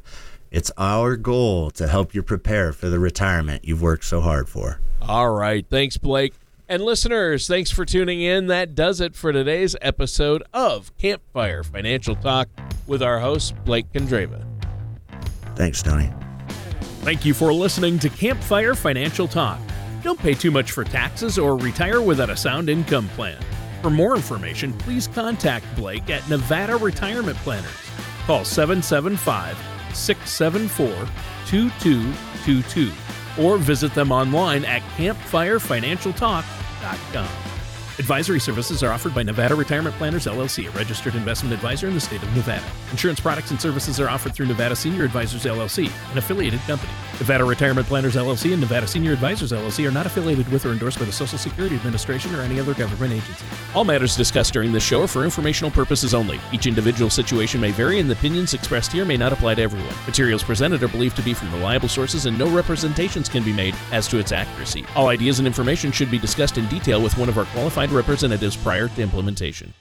It's 0.51 0.71
our 0.77 1.15
goal 1.15 1.69
to 1.71 1.87
help 1.87 2.15
you 2.15 2.23
prepare 2.23 2.73
for 2.73 2.89
the 2.89 2.99
retirement 2.99 3.65
you've 3.65 3.81
worked 3.81 4.05
so 4.05 4.19
hard 4.19 4.49
for. 4.49 4.79
All 5.01 5.31
right. 5.31 5.65
Thanks, 5.69 5.97
Blake. 5.97 6.33
And 6.67 6.83
listeners, 6.83 7.47
thanks 7.47 7.71
for 7.71 7.85
tuning 7.85 8.21
in. 8.21 8.47
That 8.47 8.75
does 8.75 9.01
it 9.01 9.15
for 9.15 9.31
today's 9.31 9.75
episode 9.81 10.43
of 10.53 10.95
Campfire 10.97 11.63
Financial 11.63 12.15
Talk 12.15 12.47
with 12.87 13.01
our 13.01 13.19
host, 13.19 13.55
Blake 13.63 13.91
Condreva. 13.91 14.45
Thanks, 15.55 15.81
Tony. 15.81 16.11
Thank 17.01 17.25
you 17.25 17.33
for 17.33 17.53
listening 17.53 17.97
to 17.99 18.09
Campfire 18.09 18.75
Financial 18.75 19.27
Talk. 19.27 19.59
Don't 20.03 20.19
pay 20.19 20.33
too 20.33 20.51
much 20.51 20.71
for 20.71 20.83
taxes 20.83 21.37
or 21.37 21.57
retire 21.57 22.01
without 22.01 22.29
a 22.29 22.37
sound 22.37 22.69
income 22.69 23.07
plan. 23.09 23.41
For 23.81 23.89
more 23.89 24.15
information, 24.15 24.73
please 24.73 25.07
contact 25.07 25.65
Blake 25.75 26.09
at 26.09 26.27
Nevada 26.29 26.75
Retirement 26.75 27.37
Planners. 27.39 27.71
Call 28.25 28.45
775 28.45 29.57
674 29.95 31.07
2222 31.47 32.91
or 33.41 33.57
visit 33.57 33.93
them 33.93 34.11
online 34.11 34.65
at 34.65 34.81
campfirefinancialtalk.com. 34.97 37.48
Advisory 37.99 38.39
services 38.39 38.81
are 38.81 38.93
offered 38.93 39.13
by 39.13 39.23
Nevada 39.23 39.53
Retirement 39.53 39.93
Planners 39.97 40.25
LLC, 40.25 40.69
a 40.69 40.71
registered 40.71 41.15
investment 41.15 41.53
advisor 41.53 41.89
in 41.89 41.93
the 41.93 41.99
state 41.99 42.23
of 42.23 42.33
Nevada. 42.33 42.63
Insurance 42.91 43.19
products 43.19 43.51
and 43.51 43.59
services 43.59 43.99
are 43.99 44.07
offered 44.07 44.33
through 44.33 44.45
Nevada 44.45 44.73
Senior 44.73 45.03
Advisors 45.03 45.43
LLC, 45.43 45.91
an 46.13 46.17
affiliated 46.17 46.61
company. 46.61 46.93
Nevada 47.19 47.43
Retirement 47.43 47.85
Planners 47.87 48.15
LLC 48.15 48.53
and 48.53 48.61
Nevada 48.61 48.87
Senior 48.87 49.11
Advisors 49.11 49.51
LLC 49.51 49.85
are 49.85 49.91
not 49.91 50.05
affiliated 50.05 50.47
with 50.47 50.65
or 50.65 50.71
endorsed 50.71 50.97
by 50.97 51.03
the 51.03 51.11
Social 51.11 51.37
Security 51.37 51.75
Administration 51.75 52.33
or 52.33 52.39
any 52.39 52.57
other 52.57 52.73
government 52.73 53.11
agency. 53.11 53.45
All 53.75 53.83
matters 53.83 54.15
discussed 54.15 54.53
during 54.53 54.71
this 54.71 54.81
show 54.81 55.03
are 55.03 55.07
for 55.07 55.25
informational 55.25 55.69
purposes 55.69 56.13
only. 56.13 56.39
Each 56.53 56.67
individual 56.67 57.09
situation 57.09 57.59
may 57.59 57.71
vary, 57.71 57.99
and 57.99 58.09
the 58.09 58.13
opinions 58.15 58.53
expressed 58.53 58.93
here 58.93 59.03
may 59.03 59.17
not 59.17 59.33
apply 59.33 59.55
to 59.55 59.61
everyone. 59.61 59.93
Materials 60.05 60.41
presented 60.41 60.81
are 60.83 60.87
believed 60.87 61.17
to 61.17 61.21
be 61.21 61.33
from 61.33 61.53
reliable 61.53 61.89
sources, 61.89 62.27
and 62.27 62.39
no 62.39 62.49
representations 62.49 63.27
can 63.27 63.43
be 63.43 63.51
made 63.51 63.75
as 63.91 64.07
to 64.07 64.19
its 64.19 64.31
accuracy. 64.31 64.85
All 64.95 65.09
ideas 65.09 65.39
and 65.39 65.45
information 65.45 65.91
should 65.91 66.09
be 66.09 66.17
discussed 66.17 66.57
in 66.57 66.65
detail 66.69 67.03
with 67.03 67.17
one 67.17 67.27
of 67.27 67.37
our 67.37 67.45
qualified 67.47 67.88
representatives 67.91 68.55
prior 68.55 68.87
to 68.87 69.01
implementation. 69.01 69.73